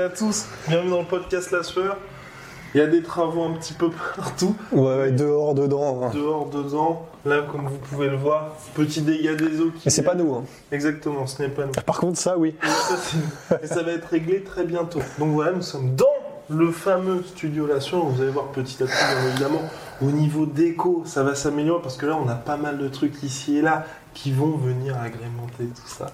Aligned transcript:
Et 0.00 0.04
à 0.04 0.08
tous, 0.08 0.46
bienvenue 0.66 0.90
dans 0.90 1.00
le 1.00 1.06
podcast 1.06 1.50
La 1.50 1.62
Sueur. 1.62 1.98
Il 2.74 2.78
y 2.78 2.80
a 2.80 2.86
des 2.86 3.02
travaux 3.02 3.42
un 3.42 3.52
petit 3.54 3.74
peu 3.74 3.90
partout, 4.16 4.54
Ouais, 4.72 4.96
ouais, 4.96 5.10
dehors, 5.12 5.54
dedans. 5.54 6.04
hein. 6.04 6.10
dehors, 6.14 6.48
dedans. 6.48 7.06
Là, 7.26 7.42
comme 7.50 7.66
vous 7.66 7.76
pouvez 7.76 8.08
le 8.08 8.16
voir, 8.16 8.54
petit 8.74 9.02
dégât 9.02 9.34
des 9.34 9.60
eaux 9.60 9.70
qui. 9.72 9.82
Mais 9.84 9.90
c'est 9.90 10.02
pas 10.04 10.14
nous. 10.14 10.34
hein. 10.34 10.44
Exactement, 10.72 11.26
ce 11.26 11.42
n'est 11.42 11.48
pas 11.50 11.66
nous. 11.66 11.72
Par 11.84 11.98
contre, 11.98 12.18
ça, 12.18 12.38
oui. 12.38 12.54
Et 12.62 12.66
ça, 12.66 13.58
et 13.62 13.66
ça 13.66 13.82
va 13.82 13.92
être 13.92 14.06
réglé 14.06 14.42
très 14.42 14.64
bientôt. 14.64 15.00
Donc 15.18 15.32
voilà, 15.32 15.52
nous 15.52 15.60
sommes 15.62 15.94
dans 15.96 16.06
le 16.48 16.70
fameux 16.70 17.22
studio 17.26 17.66
La 17.66 17.80
Sueur. 17.80 18.06
Vous 18.06 18.22
allez 18.22 18.30
voir 18.30 18.46
petit 18.46 18.82
à 18.82 18.86
petit, 18.86 18.94
bien 18.96 19.28
évidemment, 19.32 19.62
au 20.00 20.06
niveau 20.12 20.46
déco, 20.46 21.02
ça 21.04 21.22
va 21.24 21.34
s'améliorer 21.34 21.82
parce 21.82 21.96
que 21.98 22.06
là, 22.06 22.16
on 22.16 22.28
a 22.28 22.34
pas 22.36 22.56
mal 22.56 22.78
de 22.78 22.88
trucs 22.88 23.22
ici 23.22 23.58
et 23.58 23.62
là 23.62 23.84
qui 24.14 24.32
vont 24.32 24.56
venir 24.56 24.96
agrémenter 24.96 25.64
tout 25.64 25.88
ça. 25.88 26.06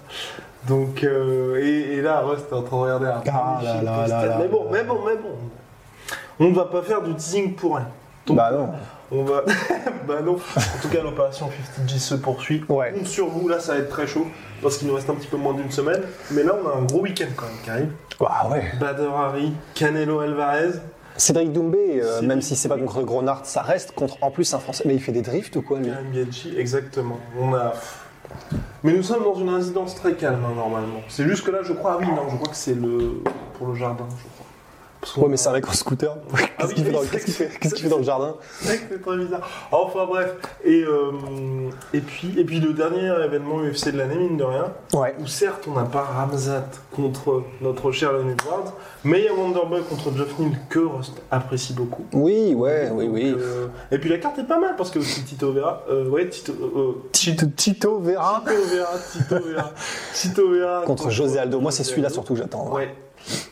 Donc, 0.66 1.04
euh, 1.04 1.60
et, 1.62 1.96
et 1.96 2.02
là, 2.02 2.20
Rust 2.20 2.46
est 2.50 2.54
en 2.54 2.62
train 2.62 2.76
de 2.76 2.82
regarder 2.82 3.06
un 3.06 3.22
Ah 3.32 3.60
là 3.62 4.36
Mais 4.40 4.48
bon, 4.48 4.66
mais 4.70 4.84
bon, 4.84 4.98
mais 5.06 5.16
bon. 5.16 5.36
On 6.38 6.50
ne 6.50 6.54
va 6.54 6.66
pas 6.66 6.82
faire 6.82 7.02
du 7.02 7.14
teasing 7.14 7.54
pour 7.54 7.76
rien. 7.76 7.88
Donc, 8.26 8.36
Bah 8.36 8.50
non. 8.52 8.70
On 9.10 9.22
va. 9.22 9.42
bah 10.08 10.20
non. 10.24 10.34
En 10.34 10.80
tout 10.82 10.88
cas, 10.88 11.02
l'opération 11.02 11.48
50G 11.48 11.98
se 11.98 12.14
poursuit. 12.16 12.64
Ouais. 12.68 12.92
On 12.94 12.98
compte 12.98 13.06
sur 13.06 13.28
vous, 13.28 13.48
là, 13.48 13.60
ça 13.60 13.74
va 13.74 13.78
être 13.80 13.88
très 13.88 14.06
chaud 14.06 14.26
parce 14.62 14.78
qu'il 14.78 14.88
nous 14.88 14.94
reste 14.94 15.08
un 15.08 15.14
petit 15.14 15.28
peu 15.28 15.36
moins 15.36 15.54
d'une 15.54 15.70
semaine. 15.70 16.02
Mais 16.32 16.42
là, 16.42 16.52
on 16.62 16.68
a 16.68 16.72
un 16.80 16.82
gros 16.82 17.00
week-end 17.02 17.28
quand 17.36 17.46
même 17.46 17.58
qui 17.62 17.70
arrive. 17.70 17.92
Ah 18.20 18.48
ouais. 18.48 18.64
Bader 18.80 19.08
Hari, 19.14 19.52
Canelo 19.74 20.20
Alvarez. 20.20 20.72
Cédric 21.16 21.52
Doumbé, 21.52 22.00
euh, 22.02 22.22
même 22.22 22.42
si 22.42 22.56
c'est 22.56 22.68
pas 22.68 22.78
contre 22.78 23.02
Gronard, 23.02 23.46
ça 23.46 23.62
reste 23.62 23.92
contre 23.92 24.18
en 24.22 24.30
plus 24.30 24.52
un 24.54 24.58
Français. 24.58 24.84
Mais 24.86 24.94
il 24.94 25.00
fait 25.00 25.12
des 25.12 25.22
drifts 25.22 25.56
ou 25.56 25.62
quoi 25.62 25.78
lui 25.78 25.90
Biaggi, 26.10 26.54
exactement. 26.58 27.18
On 27.40 27.54
a. 27.54 27.74
Mais 28.82 28.92
nous 28.92 29.02
sommes 29.02 29.24
dans 29.24 29.34
une 29.34 29.50
résidence 29.50 29.94
très 29.94 30.14
calme 30.14 30.44
hein, 30.44 30.54
normalement. 30.54 31.00
C'est 31.08 31.24
juste 31.24 31.44
que 31.44 31.50
là, 31.50 31.60
je 31.62 31.72
crois, 31.72 31.92
ah 31.94 31.98
oui, 32.00 32.06
non, 32.06 32.28
je 32.28 32.36
crois 32.36 32.48
que 32.48 32.56
c'est 32.56 32.74
le 32.74 33.22
pour 33.54 33.68
le 33.68 33.74
jardin, 33.74 34.06
je 34.10 34.28
crois. 34.34 34.46
Ouais, 35.16 35.28
mais 35.28 35.36
c'est 35.36 35.48
un 35.48 35.52
mec 35.52 35.68
en 35.68 35.72
scooter. 35.72 36.16
Qu'est-ce 36.58 36.68
oui, 36.68 36.74
qu'il 36.74 36.84
fait, 36.84 36.92
dans- 36.92 37.00
fait, 37.02 37.88
dans 37.88 37.98
le 37.98 38.02
jardin 38.02 38.34
C'est 38.60 39.00
très 39.02 39.16
bizarre. 39.16 39.48
Enfin 39.72 40.04
bref. 40.06 40.34
Et, 40.64 40.82
euh, 40.82 41.12
et, 41.94 42.00
puis, 42.00 42.34
et 42.38 42.44
puis 42.44 42.60
le 42.60 42.72
dernier 42.72 43.12
événement 43.24 43.58
UFC 43.62 43.92
de 43.92 43.98
l'année, 43.98 44.16
mine 44.16 44.36
de 44.36 44.44
rien, 44.44 44.72
Ouais. 44.94 45.14
où 45.20 45.26
certes 45.26 45.64
on 45.68 45.72
n'a 45.72 45.84
pas 45.84 46.02
Ramzat 46.02 46.64
contre 46.94 47.42
notre 47.60 47.92
cher 47.92 48.12
Leon 48.12 48.30
Edwards, 48.30 48.72
mais 49.04 49.20
il 49.20 49.24
y 49.26 49.28
a 49.28 49.34
Wonderboy 49.34 49.82
contre 49.88 50.10
Jeff 50.16 50.38
Neal 50.38 50.52
que 50.68 50.78
Rust 50.80 51.22
apprécie 51.30 51.72
beaucoup. 51.72 52.04
Oui, 52.12 52.54
ouais, 52.54 52.88
oui, 52.92 53.06
Donc, 53.06 53.14
oui. 53.14 53.34
euh, 53.38 53.66
et 53.92 53.98
puis 53.98 54.08
la 54.08 54.18
carte 54.18 54.38
est 54.38 54.44
pas 54.48 54.58
mal 54.58 54.74
parce 54.76 54.90
que 54.90 54.98
aussi 54.98 55.22
Tito 55.24 55.52
Vera, 55.52 55.84
euh, 55.90 56.08
ouais, 56.08 56.28
Tito, 56.28 56.52
Tito, 57.12 57.46
Tito 57.56 57.98
Vera 58.00 58.42
Tito 58.44 58.62
Vera, 58.76 58.88
Tito 59.12 59.48
Vera, 59.48 59.72
Tito 60.14 60.50
Vera 60.50 60.82
contre 60.84 61.10
José 61.10 61.38
Aldo. 61.38 61.60
Moi, 61.60 61.70
c'est 61.70 61.84
celui-là 61.84 62.08
surtout 62.10 62.34
que 62.34 62.40
j'attends. 62.40 62.72
Ouais. 62.72 62.92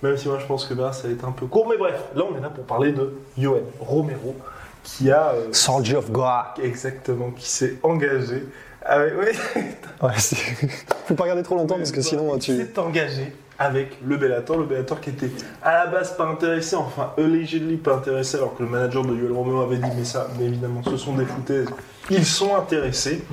Même 0.02 0.16
si 0.16 0.28
moi 0.28 0.38
je 0.40 0.46
pense 0.46 0.64
que 0.66 0.74
ça 0.74 1.08
va 1.08 1.12
être 1.12 1.24
un 1.24 1.32
peu 1.32 1.46
court, 1.46 1.66
mais 1.68 1.76
bref, 1.76 1.94
là 2.14 2.22
on 2.30 2.36
est 2.36 2.40
là 2.40 2.48
pour 2.50 2.64
parler 2.64 2.92
de 2.92 3.14
Yoel 3.38 3.64
Romero 3.80 4.36
qui 4.82 5.10
a 5.10 5.30
euh, 5.30 5.48
Soldier 5.52 5.96
of 5.96 6.10
God. 6.10 6.44
exactement 6.62 7.30
qui 7.30 7.48
s'est 7.48 7.76
engagé. 7.82 8.44
avec- 8.82 9.16
ouais, 9.18 9.32
Ouais, 10.02 10.12
faut 11.06 11.14
pas 11.14 11.22
regarder 11.24 11.42
trop 11.42 11.56
longtemps 11.56 11.76
parce 11.76 11.90
que 11.92 12.02
sinon 12.02 12.34
qui 12.34 12.40
tu. 12.52 12.56
s'est 12.56 12.78
engagé 12.78 13.32
avec 13.58 13.98
le 14.04 14.16
Bellator, 14.16 14.58
le 14.58 14.64
Bellator 14.64 15.00
qui 15.00 15.10
était 15.10 15.30
à 15.62 15.84
la 15.84 15.86
base 15.86 16.16
pas 16.16 16.26
intéressé, 16.26 16.76
enfin 16.76 17.12
allegedly 17.16 17.76
pas 17.76 17.96
intéressé, 17.96 18.36
alors 18.36 18.56
que 18.56 18.62
le 18.62 18.68
manager 18.68 19.04
de 19.04 19.14
Yoel 19.14 19.32
Romero 19.32 19.62
avait 19.62 19.76
dit 19.76 19.90
mais 19.96 20.04
ça, 20.04 20.28
mais 20.38 20.46
évidemment 20.46 20.82
ce 20.84 20.96
sont 20.96 21.14
des 21.14 21.24
foutaises. 21.24 21.68
Ils 22.10 22.26
sont 22.26 22.54
intéressés. 22.54 23.24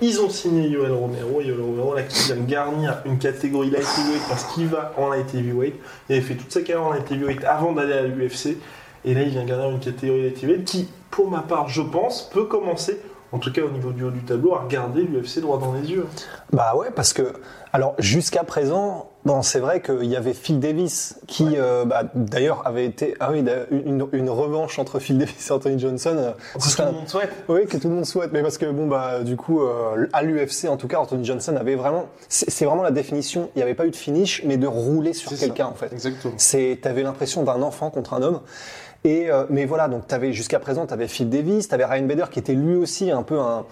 Ils 0.00 0.20
ont 0.20 0.30
signé 0.30 0.68
Yoel 0.68 0.92
Romero. 0.92 1.40
Yoel 1.40 1.60
Romero 1.60 1.94
là 1.94 2.02
qui 2.02 2.32
vient 2.32 2.42
garnir 2.42 3.02
une 3.04 3.18
catégorie 3.18 3.70
light 3.70 3.86
heavyweight 3.98 4.22
parce 4.28 4.44
qu'il 4.44 4.68
va 4.68 4.92
en 4.96 5.10
light 5.10 5.34
heavyweight. 5.34 5.74
Il 6.08 6.16
avait 6.16 6.24
fait 6.24 6.34
toute 6.34 6.52
sa 6.52 6.62
carrière 6.62 6.86
en 6.86 6.92
light 6.92 7.10
heavyweight 7.10 7.44
avant 7.44 7.72
d'aller 7.72 7.92
à 7.92 8.02
l'UFC. 8.02 8.56
Et 9.04 9.14
là 9.14 9.22
il 9.22 9.30
vient 9.30 9.44
garnir 9.44 9.70
une 9.70 9.80
catégorie 9.80 10.22
light 10.22 10.42
heavyweight 10.42 10.64
qui, 10.64 10.88
pour 11.10 11.30
ma 11.30 11.40
part, 11.40 11.68
je 11.68 11.82
pense, 11.82 12.30
peut 12.32 12.44
commencer. 12.44 12.98
En 13.34 13.38
tout 13.38 13.52
cas, 13.52 13.62
au 13.62 13.70
niveau 13.70 13.90
du 13.90 14.04
haut 14.04 14.10
du 14.10 14.20
tableau, 14.22 14.54
à 14.54 14.60
regarder 14.60 15.02
l'UFC 15.02 15.40
droit 15.40 15.58
dans 15.58 15.72
les 15.72 15.90
yeux. 15.90 16.06
Bah 16.52 16.74
ouais, 16.76 16.86
parce 16.94 17.12
que, 17.12 17.32
alors 17.72 17.96
jusqu'à 17.98 18.44
présent, 18.44 19.10
bon, 19.24 19.42
c'est 19.42 19.58
vrai 19.58 19.82
qu'il 19.82 20.04
y 20.04 20.14
avait 20.14 20.34
Phil 20.34 20.60
Davis 20.60 21.18
qui, 21.26 21.56
euh, 21.56 21.84
bah, 21.84 22.04
d'ailleurs, 22.14 22.62
avait 22.64 22.84
été, 22.84 23.16
ah 23.18 23.30
oui, 23.32 23.44
une, 23.72 24.06
une 24.12 24.30
revanche 24.30 24.78
entre 24.78 25.00
Phil 25.00 25.18
Davis 25.18 25.50
et 25.50 25.52
Anthony 25.52 25.80
Johnson. 25.80 26.14
euh, 26.16 26.32
ce 26.60 26.76
Tout 26.76 26.82
le 26.82 26.92
monde 26.92 27.08
souhaite. 27.08 27.32
Oui, 27.48 27.66
que 27.66 27.76
tout 27.76 27.88
le 27.88 27.94
monde 27.96 28.06
souhaite, 28.06 28.30
mais 28.32 28.42
parce 28.42 28.56
que 28.56 28.66
bon 28.66 28.86
bah 28.86 29.24
du 29.24 29.36
coup 29.36 29.60
euh, 29.62 30.06
à 30.12 30.22
l'UFC 30.22 30.66
en 30.68 30.76
tout 30.76 30.86
cas 30.86 30.98
Anthony 30.98 31.24
Johnson 31.24 31.56
avait 31.56 31.74
vraiment, 31.74 32.06
c'est 32.28 32.64
vraiment 32.64 32.84
la 32.84 32.92
définition. 32.92 33.50
Il 33.56 33.58
n'y 33.58 33.62
avait 33.64 33.74
pas 33.74 33.86
eu 33.86 33.90
de 33.90 33.96
finish, 33.96 34.42
mais 34.44 34.56
de 34.58 34.66
rouler 34.68 35.12
sur 35.12 35.36
quelqu'un 35.36 35.66
en 35.66 35.74
fait. 35.74 35.92
Exactement. 35.92 36.34
T'avais 36.82 37.02
l'impression 37.02 37.42
d'un 37.42 37.62
enfant 37.62 37.90
contre 37.90 38.14
un 38.14 38.22
homme. 38.22 38.40
Et 39.06 39.30
euh, 39.30 39.44
mais 39.50 39.66
voilà, 39.66 39.88
donc 39.88 40.06
t'avais 40.06 40.32
jusqu'à 40.32 40.58
présent, 40.58 40.86
t'avais 40.86 41.08
Phil 41.08 41.28
Davis, 41.28 41.68
t'avais 41.68 41.84
Ryan 41.84 42.06
Bader 42.06 42.24
qui 42.30 42.38
était 42.38 42.54
lui 42.54 42.74
aussi 42.76 43.10
un 43.10 43.22
peu 43.22 43.38
un, 43.38 43.66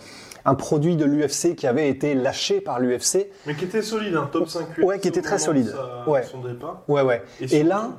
un 0.44 0.54
produit 0.54 0.94
de 0.96 1.06
l'UFC 1.06 1.54
qui 1.56 1.66
avait 1.66 1.88
été 1.88 2.14
lâché 2.14 2.60
par 2.60 2.80
l'UFC. 2.80 3.30
Mais 3.46 3.54
qui 3.54 3.64
était 3.64 3.80
solide, 3.80 4.14
un 4.16 4.26
top 4.26 4.48
5 4.48 4.78
Ouais, 4.82 4.98
qui 5.00 5.08
était 5.08 5.22
très 5.22 5.38
solide. 5.38 5.66
de 5.66 5.70
sa- 5.70 6.04
Ouais. 6.10 6.22
Son 6.24 6.40
départ, 6.42 6.82
Ouais 6.86 7.00
ouais. 7.00 7.22
Et 7.40 7.62
là, 7.62 7.92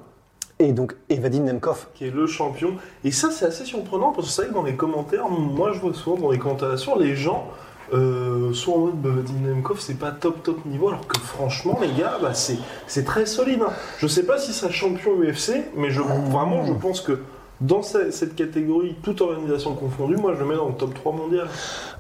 et 0.60 0.74
donc 0.74 0.96
et 1.10 1.16
Vadim 1.16 1.42
Nemkov. 1.42 1.88
qui 1.96 2.06
est 2.06 2.12
le 2.12 2.28
champion. 2.28 2.76
Et 3.04 3.10
ça, 3.10 3.32
c'est 3.32 3.46
assez 3.46 3.66
surprenant 3.66 4.12
parce 4.12 4.28
que 4.28 4.34
c'est 4.34 4.42
vrai 4.44 4.50
que 4.52 4.54
dans 4.56 4.64
les 4.64 4.76
commentaires, 4.76 5.28
moi 5.28 5.72
je 5.74 5.80
vois 5.80 5.94
souvent 5.96 6.18
dans 6.22 6.32
les 6.32 6.38
commentaires 6.38 6.78
sur 6.78 7.00
les 7.00 7.16
gens 7.16 7.48
euh, 7.94 8.54
sont 8.54 8.72
en 8.74 8.78
mode 8.80 9.26
Nemkov, 9.46 9.80
c'est 9.80 9.98
pas 10.00 10.12
top 10.12 10.44
top 10.44 10.66
niveau, 10.66 10.88
alors 10.90 11.06
que 11.08 11.20
franchement, 11.20 11.78
les 11.82 11.92
gars, 11.94 12.18
bah, 12.22 12.34
c'est 12.34 12.58
c'est 12.88 13.04
très 13.06 13.26
solide. 13.26 13.60
hein. 13.62 13.72
Je 14.00 14.08
sais 14.08 14.24
pas 14.24 14.38
si 14.40 14.52
c'est 14.54 14.72
champion 14.72 15.12
UFC, 15.22 15.64
mais 15.76 15.92
je, 15.92 16.02
vraiment, 16.02 16.66
je 16.66 16.74
pense 16.74 17.02
que 17.02 17.20
dans 17.62 17.82
ce- 17.82 18.12
cette 18.12 18.36
catégorie, 18.36 18.96
toute 19.04 19.22
organisation 19.22 19.74
confondue, 19.76 20.18
moi 20.18 20.34
je 20.34 20.40
le 20.40 20.46
mets 20.46 20.56
dans 20.56 20.68
le 20.68 20.74
top 20.74 20.94
3 20.96 21.14
mondial. 21.14 21.48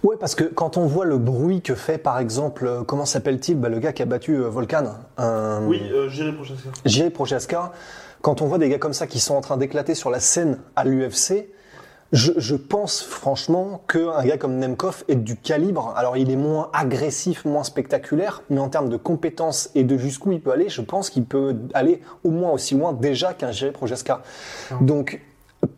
Ouais, 0.03 0.17
parce 0.19 0.35
que 0.35 0.43
quand 0.43 0.75
on 0.77 0.87
voit 0.87 1.05
le 1.05 1.17
bruit 1.17 1.61
que 1.61 1.75
fait 1.75 1.97
par 1.97 2.19
exemple, 2.19 2.65
euh, 2.67 2.83
comment 2.83 3.05
s'appelle-t-il, 3.05 3.57
bah, 3.59 3.69
le 3.69 3.79
gars 3.79 3.93
qui 3.93 4.01
a 4.01 4.05
battu 4.05 4.35
euh, 4.35 4.49
Volkan. 4.49 4.85
un- 5.17 5.65
Oui, 5.67 5.81
euh, 5.93 6.09
ça. 6.09 6.69
Jiri 6.85 7.11
Prochaska, 7.11 7.71
quand 8.21 8.41
on 8.41 8.47
voit 8.47 8.57
des 8.57 8.67
gars 8.67 8.79
comme 8.79 8.93
ça 8.93 9.05
qui 9.07 9.19
sont 9.19 9.35
en 9.35 9.41
train 9.41 9.57
d'éclater 9.57 9.95
sur 9.95 10.09
la 10.09 10.19
scène 10.19 10.57
à 10.75 10.83
l'UFC, 10.85 11.47
je, 12.13 12.31
je 12.37 12.55
pense 12.55 13.01
franchement 13.01 13.81
qu'un 13.87 14.23
gars 14.23 14.37
comme 14.37 14.57
Nemkov 14.57 15.03
est 15.07 15.15
du 15.15 15.35
calibre. 15.35 15.93
Alors 15.97 16.15
il 16.15 16.29
est 16.29 16.37
moins 16.37 16.69
agressif, 16.71 17.43
moins 17.43 17.63
spectaculaire, 17.63 18.43
mais 18.49 18.59
en 18.59 18.69
termes 18.69 18.89
de 18.89 18.97
compétences 18.97 19.71
et 19.75 19.83
de 19.83 19.97
jusqu'où 19.97 20.31
il 20.31 20.39
peut 20.39 20.51
aller, 20.51 20.69
je 20.69 20.81
pense 20.81 21.09
qu'il 21.09 21.25
peut 21.25 21.57
aller 21.73 22.01
au 22.23 22.29
moins 22.29 22.51
aussi 22.51 22.75
loin 22.75 22.93
déjà 22.93 23.33
qu'un 23.33 23.51
Jiri 23.51 23.71
Prochaska. 23.71 24.21
Donc 24.79 25.19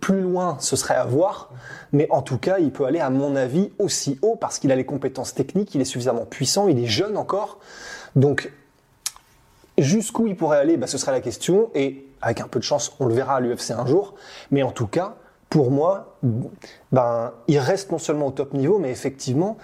plus 0.02 0.22
loin, 0.22 0.58
ce 0.60 0.76
serait 0.76 0.96
à 0.96 1.06
voir, 1.06 1.52
mais 1.92 2.08
en 2.10 2.22
tout 2.22 2.38
cas, 2.38 2.58
il 2.60 2.72
peut 2.72 2.86
aller, 2.86 3.00
à 3.00 3.10
mon 3.10 3.36
avis, 3.36 3.72
aussi 3.80 4.20
haut 4.22 4.36
parce 4.36 4.60
qu'il 4.60 4.72
a 4.72 4.76
les 4.76 4.86
compétences 4.86 5.34
techniques, 5.34 5.76
il 5.76 5.82
est 5.82 5.86
suffisamment 5.86 6.26
puissant, 6.26 6.68
il 6.68 6.80
est 6.80 6.88
jeune 6.88 7.18
encore. 7.18 7.60
Donc, 8.16 8.52
jusqu'où 9.78 10.28
il 10.28 10.36
pourrait 10.36 10.58
aller, 10.58 10.78
bah, 10.78 10.88
ce 10.88 10.98
serait 10.98 11.12
la 11.12 11.22
question, 11.22 11.70
et 11.76 12.08
avec 12.22 12.42
un 12.42 12.48
peu 12.48 12.60
de 12.60 12.64
chance, 12.64 12.94
on 13.00 13.06
le 13.06 13.14
verra 13.14 13.36
à 13.36 13.40
l'UFC 13.40 13.72
un 13.72 13.86
jour. 13.86 14.16
Mais 14.52 14.64
en 14.64 14.72
tout 14.72 14.88
cas, 14.88 15.18
pour 15.56 15.72
moi, 15.72 16.18
ben, 16.92 17.32
il 17.48 17.60
reste 17.60 17.90
non 17.90 17.98
seulement 17.98 18.28
au 18.28 18.32
top 18.32 18.54
niveau, 18.54 18.78
mais 18.78 18.92
effectivement, 18.92 19.56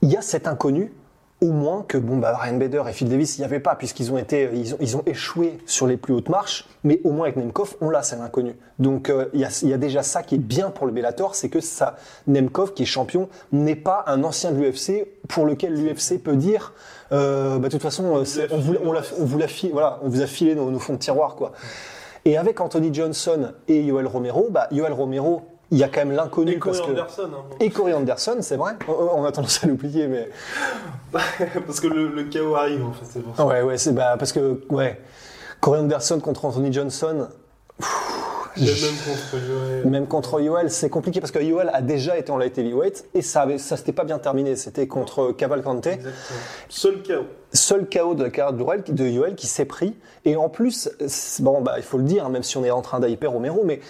il 0.00 0.10
y 0.10 0.16
a 0.16 0.22
cet 0.22 0.48
inconnu 0.48 0.94
au 1.42 1.48
moins 1.52 1.84
que 1.86 1.98
bon 1.98 2.16
bah 2.16 2.34
Ryan 2.40 2.56
Bader 2.56 2.84
et 2.88 2.92
Phil 2.94 3.10
Davis 3.10 3.36
il 3.36 3.42
n'y 3.42 3.44
avait 3.44 3.60
pas 3.60 3.74
puisqu'ils 3.74 4.10
ont 4.10 4.16
ils 4.16 4.72
ont, 4.72 4.78
ils 4.80 4.96
ont 4.96 5.02
échoué 5.04 5.58
sur 5.66 5.86
les 5.86 5.98
plus 5.98 6.14
hautes 6.14 6.30
marches 6.30 6.66
mais 6.84 7.02
au 7.04 7.10
moins 7.10 7.26
avec 7.26 7.36
Nemkov 7.36 7.76
on 7.82 7.90
l'a 7.90 8.02
c'est 8.02 8.16
l'inconnu. 8.16 8.54
Donc 8.78 9.10
euh, 9.10 9.26
il 9.34 9.40
y, 9.40 9.44
a, 9.44 9.64
y 9.64 9.74
a 9.74 9.76
déjà 9.76 10.02
ça 10.02 10.22
qui 10.22 10.36
est 10.36 10.38
bien 10.38 10.70
pour 10.70 10.86
le 10.86 10.92
Bellator 10.92 11.34
c'est 11.34 11.50
que 11.50 11.60
ça 11.60 11.96
Nemkov 12.26 12.72
qui 12.72 12.84
est 12.84 12.86
champion 12.86 13.28
n'est 13.52 13.76
pas 13.76 14.04
un 14.06 14.24
ancien 14.24 14.52
de 14.52 14.56
l'UFC 14.58 15.06
pour 15.28 15.44
lequel 15.44 15.74
l'UFC 15.74 16.18
peut 16.22 16.36
dire 16.36 16.72
euh, 17.12 17.58
bah 17.58 17.68
de 17.68 17.72
toute 17.72 17.82
façon 17.82 18.16
euh, 18.16 18.46
on 18.50 18.58
vous, 18.58 18.76
on 18.82 20.08
vous 20.08 20.22
a 20.22 20.26
filé 20.26 20.54
nos, 20.54 20.70
nos 20.70 20.78
fonds 20.78 20.94
de 20.94 20.98
tiroir 20.98 21.34
quoi 21.34 21.52
et 22.24 22.36
avec 22.36 22.60
Anthony 22.60 22.92
Johnson 22.92 23.52
et 23.68 23.82
Yoel 23.82 24.06
Romero, 24.06 24.48
bah, 24.50 24.68
Yoel 24.70 24.92
Romero, 24.92 25.42
il 25.70 25.78
y 25.78 25.82
a 25.84 25.88
quand 25.88 26.00
même 26.04 26.12
l'inconnu 26.12 26.52
Et 26.52 26.58
Corey 26.58 26.76
parce 26.78 26.86
que 26.86 26.92
Anderson, 26.92 27.30
hein. 27.34 27.56
et 27.60 27.70
Corey 27.70 27.92
Anderson, 27.94 28.36
c'est 28.40 28.56
vrai. 28.56 28.72
On- 28.86 28.92
On 29.20 29.24
a 29.24 29.32
tendance 29.32 29.64
à 29.64 29.66
l'oublier, 29.66 30.06
mais 30.08 30.28
parce 31.66 31.80
que 31.80 31.86
le, 31.88 32.08
le 32.08 32.24
chaos 32.24 32.54
arrive 32.54 32.84
en 32.84 32.92
fait, 32.92 33.04
c'est 33.08 33.20
pour 33.22 33.34
ça. 33.36 33.44
ouais, 33.46 33.62
ouais, 33.62 33.78
c'est 33.78 33.92
bah 33.92 34.16
parce 34.18 34.32
que 34.32 34.60
ouais, 34.70 35.00
Corey 35.60 35.80
Anderson 35.80 36.20
contre 36.20 36.44
Anthony 36.44 36.72
Johnson. 36.72 37.28
Même 39.84 40.06
contre 40.06 40.40
Yoel, 40.40 40.70
c'est 40.70 40.88
compliqué 40.88 41.20
parce 41.20 41.30
que 41.32 41.38
Yoel 41.40 41.70
a 41.72 41.82
déjà 41.82 42.16
été 42.18 42.30
en 42.30 42.36
light 42.38 42.56
heavyweight 42.56 43.06
et 43.14 43.22
ça, 43.22 43.42
avait, 43.42 43.58
ça 43.58 43.76
s'était 43.76 43.92
pas 43.92 44.04
bien 44.04 44.18
terminé. 44.18 44.56
C'était 44.56 44.86
contre 44.86 45.32
Cavalcante. 45.32 45.86
Exactement. 45.86 46.38
Seul 46.68 47.02
chaos. 47.02 47.26
Seul 47.52 47.86
chaos 47.88 48.14
de 48.14 48.22
la 48.24 48.30
carrière 48.30 48.52
de 48.88 49.04
Yoel, 49.08 49.34
qui 49.34 49.46
s'est 49.46 49.64
pris. 49.64 49.94
Et 50.24 50.36
en 50.36 50.48
plus, 50.48 50.88
bon, 51.40 51.60
bah, 51.60 51.74
il 51.78 51.82
faut 51.82 51.98
le 51.98 52.04
dire, 52.04 52.28
même 52.28 52.42
si 52.42 52.56
on 52.56 52.64
est 52.64 52.70
en 52.70 52.82
train 52.82 53.00
d'hyper 53.00 53.30
Romero, 53.32 53.62
mais 53.64 53.80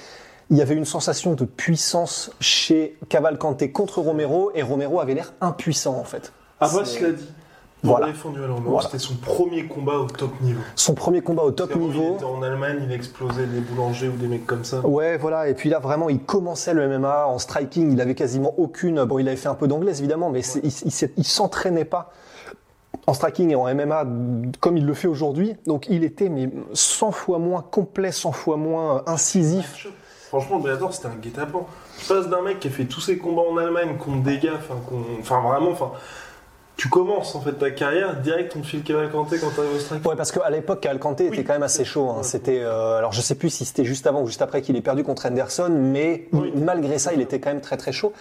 il 0.50 0.58
y 0.58 0.62
avait 0.62 0.75
une 0.75 0.84
sensation 0.84 1.32
de 1.34 1.44
puissance 1.46 2.31
chez 2.40 2.99
Cavalcante 3.08 3.72
contre 3.72 4.00
Romero 4.00 4.50
et 4.55 4.62
Romero 4.62 5.00
avait 5.00 5.14
l'air 5.14 5.32
impuissant 5.40 5.96
en 5.99 6.05
fait. 6.05 6.32
C'est- 6.84 6.99
cela 6.99 7.12
dit, 7.12 7.25
Voilà. 7.84 8.08
voilà. 8.64 8.82
c'était 8.82 8.98
son 8.98 9.14
premier 9.14 9.66
combat 9.66 9.98
au 9.98 10.06
top 10.06 10.40
niveau. 10.40 10.60
Son 10.75 10.94
premier 10.94 11.20
combat 11.20 11.42
au 11.42 11.50
top 11.50 11.70
Avant, 11.70 11.81
Il 11.82 11.86
niveau. 11.90 12.14
était 12.14 12.25
en 12.25 12.42
Allemagne, 12.42 12.78
il 12.82 12.92
explosait 12.92 13.46
des 13.46 13.60
boulangers 13.60 14.08
ou 14.08 14.16
des 14.16 14.26
mecs 14.26 14.46
comme 14.46 14.64
ça. 14.64 14.81
Ouais, 14.86 15.19
voilà. 15.19 15.48
Et 15.48 15.54
puis 15.54 15.69
là, 15.69 15.78
vraiment, 15.78 16.08
il 16.08 16.20
commençait 16.20 16.72
le 16.75 16.88
MMA 16.98 17.26
en 17.26 17.38
striking. 17.38 17.92
Il 17.92 18.00
avait 18.00 18.14
quasiment 18.14 18.54
aucune. 18.58 19.04
Bon, 19.04 19.19
il 19.19 19.28
avait 19.28 19.36
fait 19.36 19.48
un 19.48 19.54
peu 19.54 19.69
d'anglaise, 19.69 20.00
évidemment, 20.00 20.31
mais 20.31 20.40
il, 20.40 20.72
il 21.16 21.25
s'entraînait 21.25 21.84
pas 21.84 22.10
en 23.06 23.12
striking 23.12 23.50
et 23.50 23.54
en 23.54 23.72
MMA 23.75 24.06
comme 24.60 24.78
il 24.78 24.86
le 24.86 24.94
fait 24.94 25.08
aujourd'hui. 25.08 25.54
Donc, 25.66 25.86
il 25.90 26.04
était 26.04 26.31
mais 26.31 26.48
100 26.72 27.10
fois 27.12 27.38
moins 27.38 27.62
complet, 27.62 28.12
100 28.12 28.32
fois 28.32 28.56
moins 28.56 29.02
incisif. 29.06 29.88
Franchement, 30.28 30.58
Bellator, 30.58 30.92
c'était 30.92 31.08
un 31.08 31.16
guet-apens. 31.20 31.66
Tu 31.98 32.06
passes 32.06 32.28
d'un 32.28 32.42
mec 32.42 32.58
qui 32.60 32.69
a 32.69 32.70
fait 32.70 32.86
tous 32.86 33.00
ses 33.00 33.19
combats 33.19 33.42
en 33.42 33.56
Allemagne 33.56 33.96
contre 33.98 34.22
des 34.22 34.38
gars, 34.38 34.54
enfin 34.58 35.40
vraiment, 35.40 35.70
enfin, 35.70 35.92
tu 36.76 36.88
commences 36.88 37.35
en 37.37 37.41
fait 37.41 37.53
ta 37.53 37.71
carrière, 37.71 38.21
direct 38.21 38.55
on 38.56 38.61
te 38.61 38.67
file 38.67 38.82
Cavalcante 38.82 39.29
quand 39.41 39.50
t'arrives 39.55 39.76
au 39.76 39.79
strike. 39.79 40.05
Ouais, 40.06 40.17
parce 40.17 40.32
qu'à 40.32 40.50
l'époque, 40.50 40.81
Calcante 40.81 41.21
était 41.21 41.44
quand 41.44 41.53
même 41.53 41.62
assez 41.62 41.85
chaud. 41.85 42.09
hein. 42.11 42.17
Ouais. 42.19 42.23
C'était, 42.25 42.61
euh, 42.62 42.97
alors 42.99 43.12
je 43.12 43.21
sais 43.21 43.37
plus 43.37 43.50
si 43.50 43.65
c'était 43.65 43.85
juste 43.85 44.06
avant 44.09 44.23
ou 44.23 44.26
juste 44.26 44.43
après 44.43 44.61
qu'il 44.61 44.76
ait 44.76 44.81
perdu 44.82 45.05
contre 45.05 45.26
Anderson, 45.26 45.69
mais 45.71 46.29
Oui. 46.32 46.53
malgré 46.56 46.99
ça, 46.99 47.12
il 47.15 47.21
était 47.21 47.38
quand 47.38 47.50
même 47.50 47.61
très 47.61 47.76
très 47.76 47.93
chaud. 47.93 48.12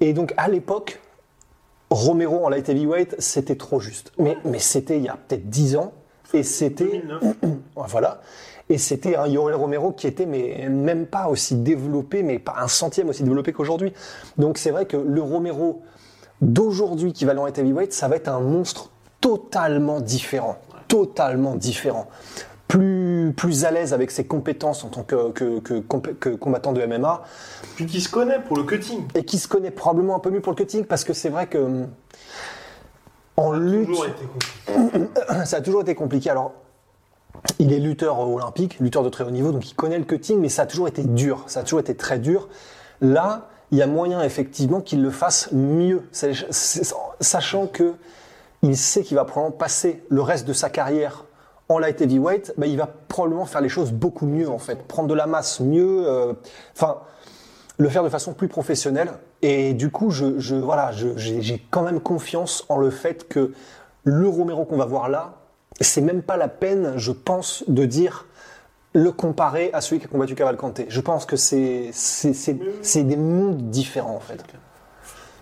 Et 0.00 0.12
donc 0.12 0.34
à 0.36 0.48
l'époque, 0.48 1.00
Romero 1.90 2.44
en 2.44 2.48
light 2.48 2.68
heavyweight, 2.68 3.14
c'était 3.20 3.54
trop 3.56 3.78
juste. 3.78 4.10
Mais, 4.18 4.36
mais 4.44 4.58
c'était 4.58 4.96
il 4.96 5.04
y 5.04 5.08
a 5.08 5.16
peut-être 5.16 5.48
10 5.48 5.76
ans, 5.76 5.92
et 6.32 6.42
c'était 6.42 6.84
2009. 6.86 7.22
Ouais, 7.22 7.50
Voilà. 7.86 8.20
Et 8.70 8.78
c'était 8.78 9.14
un 9.14 9.26
Yoel 9.26 9.54
Romero 9.54 9.92
qui 9.92 10.06
était 10.06 10.24
mais 10.24 10.66
même 10.70 11.04
pas 11.06 11.28
aussi 11.28 11.54
développé, 11.54 12.22
mais 12.22 12.38
pas 12.38 12.54
un 12.58 12.66
centième 12.66 13.10
aussi 13.10 13.22
développé 13.22 13.52
qu'aujourd'hui. 13.52 13.92
Donc 14.38 14.56
c'est 14.56 14.70
vrai 14.70 14.86
que 14.86 14.96
le 14.96 15.20
Romero 15.20 15.82
d'aujourd'hui 16.44 17.12
qui 17.12 17.24
va 17.24 17.34
en 17.34 17.46
heavyweight, 17.46 17.92
ça 17.92 18.08
va 18.08 18.16
être 18.16 18.28
un 18.28 18.40
monstre 18.40 18.90
totalement 19.20 20.00
différent. 20.00 20.56
Totalement 20.88 21.54
différent. 21.56 22.06
Plus, 22.68 23.32
plus 23.36 23.64
à 23.64 23.70
l'aise 23.70 23.92
avec 23.92 24.10
ses 24.10 24.24
compétences 24.26 24.84
en 24.84 24.88
tant 24.88 25.02
que, 25.02 25.30
que, 25.32 25.60
que, 25.60 25.74
compé- 25.80 26.14
que 26.14 26.30
combattant 26.30 26.72
de 26.72 26.84
MMA 26.84 27.22
Puis 27.76 27.86
qui 27.86 28.00
se 28.00 28.08
connaît 28.08 28.40
pour 28.40 28.56
le 28.56 28.64
cutting. 28.64 29.02
et 29.14 29.24
qui 29.24 29.38
se 29.38 29.46
connaît 29.48 29.70
probablement 29.70 30.16
un 30.16 30.18
peu 30.18 30.30
mieux 30.30 30.40
pour 30.40 30.52
le 30.52 30.56
cutting 30.56 30.84
parce 30.84 31.04
que 31.04 31.12
c'est 31.12 31.28
vrai 31.28 31.46
que 31.46 31.58
hum, 31.58 31.88
en 33.36 33.50
Ça 33.52 33.56
a 33.56 33.60
lutte, 33.60 33.88
été 33.90 35.44
ça 35.44 35.56
a 35.56 35.60
toujours 35.60 35.82
été 35.82 35.94
compliqué. 35.94 36.30
Alors, 36.30 36.52
il 37.58 37.72
est 37.72 37.78
lutteur 37.80 38.18
olympique, 38.20 38.78
lutteur 38.80 39.02
de 39.02 39.08
très 39.08 39.24
haut 39.24 39.30
niveau, 39.30 39.52
donc 39.52 39.68
il 39.70 39.74
connaît 39.74 39.98
le 39.98 40.04
cutting, 40.04 40.38
mais 40.40 40.48
ça 40.48 40.62
a 40.62 40.66
toujours 40.66 40.88
été 40.88 41.02
dur. 41.02 41.44
Ça 41.46 41.60
a 41.60 41.62
toujours 41.64 41.80
été 41.80 41.94
très 41.96 42.18
dur. 42.18 42.48
Là, 43.00 43.48
il 43.74 43.78
y 43.78 43.82
a 43.82 43.88
moyen 43.88 44.22
effectivement 44.22 44.80
qu'il 44.80 45.02
le 45.02 45.10
fasse 45.10 45.50
mieux, 45.50 46.04
sachant 46.12 47.66
que 47.66 47.94
il 48.62 48.76
sait 48.76 49.02
qu'il 49.02 49.16
va 49.16 49.24
probablement 49.24 49.58
passer 49.58 50.04
le 50.10 50.22
reste 50.22 50.46
de 50.46 50.52
sa 50.52 50.70
carrière 50.70 51.24
en 51.68 51.80
light 51.80 52.00
heavyweight, 52.00 52.54
bah, 52.56 52.68
il 52.68 52.78
va 52.78 52.86
probablement 52.86 53.46
faire 53.46 53.60
les 53.60 53.68
choses 53.68 53.90
beaucoup 53.90 54.26
mieux 54.26 54.48
en 54.48 54.58
fait, 54.58 54.86
prendre 54.86 55.08
de 55.08 55.14
la 55.14 55.26
masse 55.26 55.58
mieux, 55.58 56.06
euh, 56.06 56.34
enfin 56.72 56.98
le 57.76 57.88
faire 57.88 58.04
de 58.04 58.08
façon 58.08 58.32
plus 58.32 58.46
professionnelle. 58.46 59.10
Et 59.42 59.74
du 59.74 59.90
coup, 59.90 60.12
je, 60.12 60.54
voilà, 60.54 60.92
j'ai 60.92 61.60
quand 61.72 61.82
même 61.82 61.98
confiance 61.98 62.66
en 62.68 62.78
le 62.78 62.90
fait 62.90 63.26
que 63.26 63.54
le 64.04 64.28
Romero 64.28 64.64
qu'on 64.66 64.76
va 64.76 64.84
voir 64.84 65.08
là, 65.08 65.34
c'est 65.80 66.00
même 66.00 66.22
pas 66.22 66.36
la 66.36 66.46
peine, 66.46 66.92
je 66.96 67.10
pense, 67.10 67.64
de 67.66 67.84
dire 67.86 68.26
le 68.94 69.10
comparer 69.10 69.70
à 69.72 69.80
celui 69.80 69.98
qui 69.98 70.06
a 70.06 70.08
combattu 70.08 70.34
Cavalcante. 70.34 70.82
Je 70.88 71.00
pense 71.00 71.26
que 71.26 71.36
c'est 71.36 71.90
des 71.92 73.16
mondes 73.16 73.70
différents 73.70 74.16
en 74.16 74.20
fait. 74.20 74.42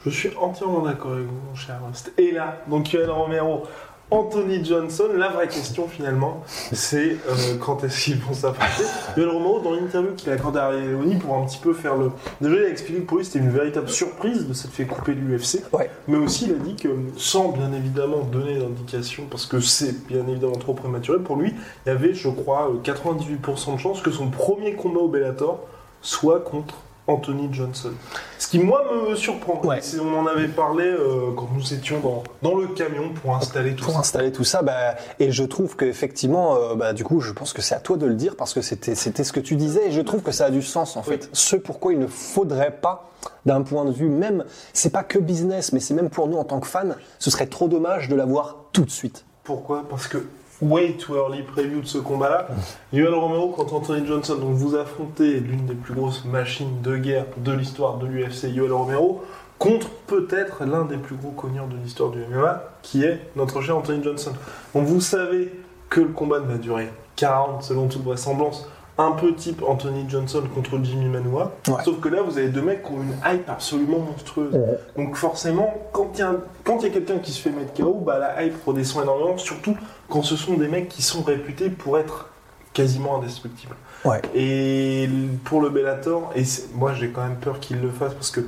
Je 0.04 0.10
suis 0.10 0.34
entièrement 0.36 0.80
d'accord 0.80 1.12
avec 1.12 1.26
vous, 1.26 1.40
mon 1.48 1.54
cher. 1.54 1.78
Et 2.18 2.32
là, 2.32 2.56
donc 2.66 2.92
Yoel 2.92 3.10
Romero, 3.10 3.62
Anthony 4.12 4.62
Johnson, 4.62 5.08
la 5.16 5.30
vraie 5.30 5.48
question 5.48 5.88
finalement, 5.88 6.42
c'est 6.46 7.12
euh, 7.12 7.56
quand 7.58 7.82
est-ce 7.82 8.04
qu'ils 8.04 8.18
vont 8.18 8.34
s'affronter 8.34 8.86
Yoel 9.16 9.30
Romero, 9.30 9.60
dans 9.60 9.72
l'interview 9.72 10.12
qu'il 10.14 10.28
a 10.30 10.34
accordée 10.34 10.58
à 10.58 10.66
Ariel 10.66 10.92
Leoni 10.92 11.16
pour 11.16 11.34
un 11.34 11.46
petit 11.46 11.58
peu 11.58 11.72
faire 11.72 11.96
le. 11.96 12.10
Déjà, 12.42 12.56
il 12.56 12.64
a 12.64 12.68
expliqué 12.68 13.00
que 13.00 13.06
pour 13.06 13.16
lui, 13.16 13.24
c'était 13.24 13.38
une 13.38 13.50
véritable 13.50 13.88
surprise 13.88 14.46
de 14.46 14.52
s'être 14.52 14.72
fait 14.72 14.84
couper 14.84 15.14
de 15.14 15.20
l'UFC. 15.20 15.62
Ouais. 15.72 15.90
Mais 16.08 16.18
aussi, 16.18 16.44
il 16.44 16.52
a 16.52 16.58
dit 16.58 16.76
que, 16.76 16.90
sans 17.16 17.52
bien 17.52 17.72
évidemment 17.72 18.20
donner 18.20 18.58
d'indication, 18.58 19.24
parce 19.30 19.46
que 19.46 19.60
c'est 19.60 20.06
bien 20.06 20.26
évidemment 20.28 20.56
trop 20.56 20.74
prématuré, 20.74 21.18
pour 21.18 21.36
lui, 21.36 21.54
il 21.86 21.88
y 21.88 21.92
avait, 21.92 22.12
je 22.12 22.28
crois, 22.28 22.70
euh, 22.70 22.82
98% 22.84 23.74
de 23.74 23.78
chances 23.78 24.02
que 24.02 24.10
son 24.10 24.28
premier 24.28 24.74
combat 24.74 25.00
au 25.00 25.08
Bellator 25.08 25.60
soit 26.02 26.40
contre 26.40 26.74
Anthony 27.06 27.48
Johnson. 27.52 27.90
Ce 28.38 28.46
qui, 28.48 28.58
moi, 28.58 28.84
me 29.08 29.14
surprend. 29.16 29.60
Ouais. 29.64 29.80
On 30.00 30.18
en 30.20 30.26
avait 30.26 30.48
parlé 30.48 30.84
euh, 30.84 31.32
quand 31.36 31.48
nous 31.54 31.74
étions 31.74 32.00
dans, 32.00 32.22
dans 32.42 32.56
le 32.56 32.68
camion 32.68 33.10
pour 33.10 33.34
installer 33.36 33.74
tout 33.74 33.84
Pour 33.84 33.94
ça. 33.94 34.00
installer 34.00 34.30
tout 34.32 34.44
ça, 34.44 34.62
bah, 34.62 34.94
et 35.18 35.32
je 35.32 35.42
trouve 35.44 35.76
qu'effectivement, 35.76 36.56
euh, 36.56 36.74
bah, 36.74 36.92
du 36.92 37.02
coup, 37.04 37.20
je 37.20 37.32
pense 37.32 37.52
que 37.52 37.60
c'est 37.62 37.74
à 37.74 37.80
toi 37.80 37.96
de 37.96 38.06
le 38.06 38.14
dire 38.14 38.36
parce 38.36 38.54
que 38.54 38.62
c'était 38.62 38.94
c'était 38.94 39.24
ce 39.24 39.32
que 39.32 39.40
tu 39.40 39.56
disais 39.56 39.88
et 39.88 39.90
je 39.90 40.00
trouve 40.00 40.22
que 40.22 40.32
ça 40.32 40.46
a 40.46 40.50
du 40.50 40.62
sens 40.62 40.96
en 40.96 41.02
fait. 41.02 41.28
Ce 41.32 41.56
pourquoi 41.56 41.92
il 41.92 41.98
ne 41.98 42.06
faudrait 42.06 42.70
pas, 42.80 43.10
d'un 43.46 43.62
point 43.62 43.84
de 43.84 43.92
vue 43.92 44.08
même, 44.08 44.44
c'est 44.72 44.90
pas 44.90 45.02
que 45.02 45.18
business, 45.18 45.72
mais 45.72 45.80
c'est 45.80 45.94
même 45.94 46.10
pour 46.10 46.28
nous 46.28 46.36
en 46.38 46.44
tant 46.44 46.60
que 46.60 46.66
fans, 46.66 46.94
ce 47.18 47.30
serait 47.30 47.46
trop 47.46 47.68
dommage 47.68 48.08
de 48.08 48.14
l'avoir 48.14 48.56
tout 48.72 48.84
de 48.84 48.90
suite. 48.90 49.24
Pourquoi? 49.44 49.84
Parce 49.88 50.06
que 50.06 50.18
way 50.62 50.92
too 50.92 51.16
early 51.16 51.42
preview 51.42 51.82
de 51.82 51.86
ce 51.86 51.98
combat-là. 51.98 52.48
Yoel 52.92 53.14
Romero 53.14 53.48
contre 53.48 53.74
Anthony 53.74 54.06
Johnson, 54.06 54.36
donc 54.36 54.54
vous 54.54 54.76
affrontez 54.76 55.40
l'une 55.40 55.66
des 55.66 55.74
plus 55.74 55.92
grosses 55.92 56.24
machines 56.24 56.80
de 56.82 56.96
guerre 56.96 57.26
de 57.36 57.52
l'histoire 57.52 57.98
de 57.98 58.06
l'UFC, 58.06 58.44
Yoel 58.44 58.72
Romero, 58.72 59.22
contre 59.58 59.90
peut-être 60.06 60.64
l'un 60.64 60.84
des 60.84 60.96
plus 60.96 61.16
gros 61.16 61.30
cogneurs 61.30 61.66
de 61.66 61.76
l'histoire 61.76 62.10
du 62.10 62.20
MMA, 62.20 62.62
qui 62.82 63.04
est 63.04 63.20
notre 63.36 63.60
cher 63.60 63.76
Anthony 63.76 64.02
Johnson. 64.02 64.32
Donc 64.74 64.86
vous 64.86 65.00
savez 65.00 65.52
que 65.90 66.00
le 66.00 66.08
combat 66.08 66.40
ne 66.40 66.46
va 66.46 66.56
durer 66.56 66.88
40 67.16 67.62
selon 67.62 67.88
toute 67.88 68.02
vraisemblance. 68.02 68.68
Un 69.02 69.12
peu 69.12 69.34
type 69.34 69.62
Anthony 69.66 70.04
Johnson 70.08 70.42
contre 70.54 70.78
Jimmy 70.82 71.06
Manua. 71.06 71.52
Ouais. 71.68 71.74
Sauf 71.84 72.00
que 72.00 72.08
là, 72.08 72.22
vous 72.22 72.38
avez 72.38 72.48
deux 72.48 72.62
mecs 72.62 72.82
qui 72.82 72.92
ont 72.92 73.02
une 73.02 73.16
hype 73.24 73.48
absolument 73.48 73.98
monstrueuse. 73.98 74.54
Donc 74.96 75.16
forcément, 75.16 75.74
quand 75.92 76.12
il 76.14 76.20
y 76.20 76.22
a, 76.22 76.30
a 76.30 76.90
quelqu'un 76.90 77.18
qui 77.18 77.32
se 77.32 77.40
fait 77.40 77.50
mettre 77.50 77.74
KO, 77.74 77.94
bah, 77.94 78.18
la 78.18 78.44
hype 78.44 78.64
redescend 78.64 79.02
énormément, 79.02 79.36
surtout 79.38 79.76
quand 80.08 80.22
ce 80.22 80.36
sont 80.36 80.54
des 80.54 80.68
mecs 80.68 80.88
qui 80.88 81.02
sont 81.02 81.22
réputés 81.22 81.70
pour 81.70 81.98
être 81.98 82.28
quasiment 82.72 83.18
indestructibles. 83.18 83.74
Ouais. 84.04 84.20
Et 84.34 85.08
pour 85.44 85.60
le 85.60 85.68
Bellator, 85.68 86.32
et 86.34 86.42
moi 86.74 86.92
j'ai 86.94 87.10
quand 87.10 87.22
même 87.22 87.36
peur 87.36 87.60
qu'ils 87.60 87.80
le 87.80 87.90
fassent 87.90 88.14
parce 88.14 88.30
que 88.30 88.40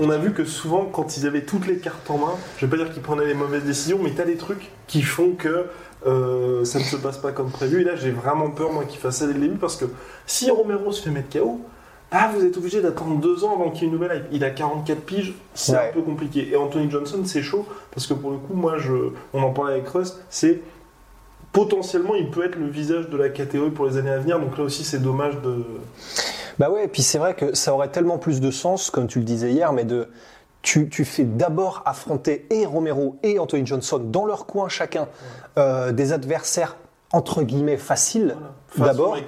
on 0.00 0.10
a 0.10 0.16
vu 0.16 0.32
que 0.32 0.44
souvent 0.44 0.84
quand 0.84 1.16
ils 1.16 1.26
avaient 1.26 1.42
toutes 1.42 1.66
les 1.66 1.78
cartes 1.78 2.08
en 2.10 2.18
main, 2.18 2.34
je 2.58 2.66
vais 2.66 2.70
pas 2.76 2.82
dire 2.82 2.92
qu'ils 2.92 3.02
prenaient 3.02 3.26
les 3.26 3.34
mauvaises 3.34 3.64
décisions, 3.64 3.98
mais 4.00 4.10
t'as 4.10 4.24
des 4.24 4.36
trucs 4.36 4.70
qui 4.86 5.02
font 5.02 5.32
que 5.32 5.66
euh, 6.06 6.64
ça 6.64 6.78
ne 6.78 6.84
se 6.84 6.96
passe 6.96 7.18
pas 7.18 7.32
comme 7.32 7.50
prévu. 7.50 7.80
Et 7.82 7.84
là 7.84 7.96
j'ai 7.96 8.10
vraiment 8.10 8.50
peur 8.50 8.72
moi 8.72 8.84
qu'ils 8.84 9.00
fassent 9.00 9.18
ça 9.18 9.26
dès 9.26 9.32
le 9.34 9.40
début 9.40 9.56
parce 9.58 9.76
que 9.76 9.86
si 10.26 10.50
Romero 10.50 10.92
se 10.92 11.02
fait 11.02 11.10
mettre 11.10 11.38
KO, 11.38 11.60
ah, 12.10 12.30
vous 12.34 12.44
êtes 12.44 12.56
obligé 12.58 12.82
d'attendre 12.82 13.20
deux 13.20 13.42
ans 13.44 13.54
avant 13.54 13.70
qu'il 13.70 13.82
y 13.82 13.84
ait 13.84 13.86
une 13.86 13.92
nouvelle 13.94 14.18
hype. 14.18 14.26
Il 14.32 14.44
a 14.44 14.50
44 14.50 15.00
piges, 15.00 15.34
c'est 15.54 15.72
Ouais. 15.72 15.88
un 15.88 15.92
peu 15.94 16.02
compliqué. 16.02 16.46
Et 16.50 16.56
Anthony 16.56 16.90
Johnson, 16.90 17.22
c'est 17.24 17.40
chaud, 17.40 17.64
parce 17.90 18.06
que 18.06 18.12
pour 18.12 18.32
le 18.32 18.36
coup, 18.36 18.52
moi, 18.52 18.76
je, 18.76 18.92
on 19.32 19.42
en 19.42 19.50
parlait 19.50 19.72
avec 19.74 19.88
Rust, 19.88 20.20
c'est 20.28 20.60
potentiellement, 21.52 22.14
il 22.14 22.30
peut 22.30 22.44
être 22.44 22.56
le 22.56 22.66
visage 22.66 23.08
de 23.08 23.16
la 23.16 23.28
catégorie 23.28 23.70
pour 23.70 23.86
les 23.86 23.96
années 23.96 24.10
à 24.10 24.18
venir. 24.18 24.38
Donc 24.38 24.56
là 24.58 24.64
aussi, 24.64 24.84
c'est 24.84 25.00
dommage 25.02 25.40
de. 25.42 25.64
Bah 26.58 26.68
ouais, 26.70 26.84
et 26.84 26.88
puis 26.88 27.00
c'est 27.02 27.16
vrai 27.18 27.34
que 27.34 27.54
ça 27.54 27.72
aurait 27.74 27.88
tellement 27.90 28.18
plus 28.18 28.40
de 28.42 28.50
sens, 28.50 28.90
comme 28.90 29.06
tu 29.06 29.18
le 29.18 29.24
disais 29.24 29.50
hier, 29.50 29.72
mais 29.72 29.84
de 29.84 30.06
tu, 30.62 30.88
tu 30.88 31.04
fais 31.04 31.24
d'abord 31.24 31.82
affronter 31.86 32.46
et 32.50 32.66
Romero 32.66 33.16
et 33.22 33.38
Anthony 33.38 33.66
Johnson 33.66 33.98
dans 33.98 34.26
leur 34.26 34.46
coin 34.46 34.68
chacun 34.68 35.08
euh, 35.58 35.92
des 35.92 36.12
adversaires 36.12 36.76
entre 37.12 37.42
guillemets 37.42 37.76
faciles. 37.76 38.36
D'abord, 38.78 39.18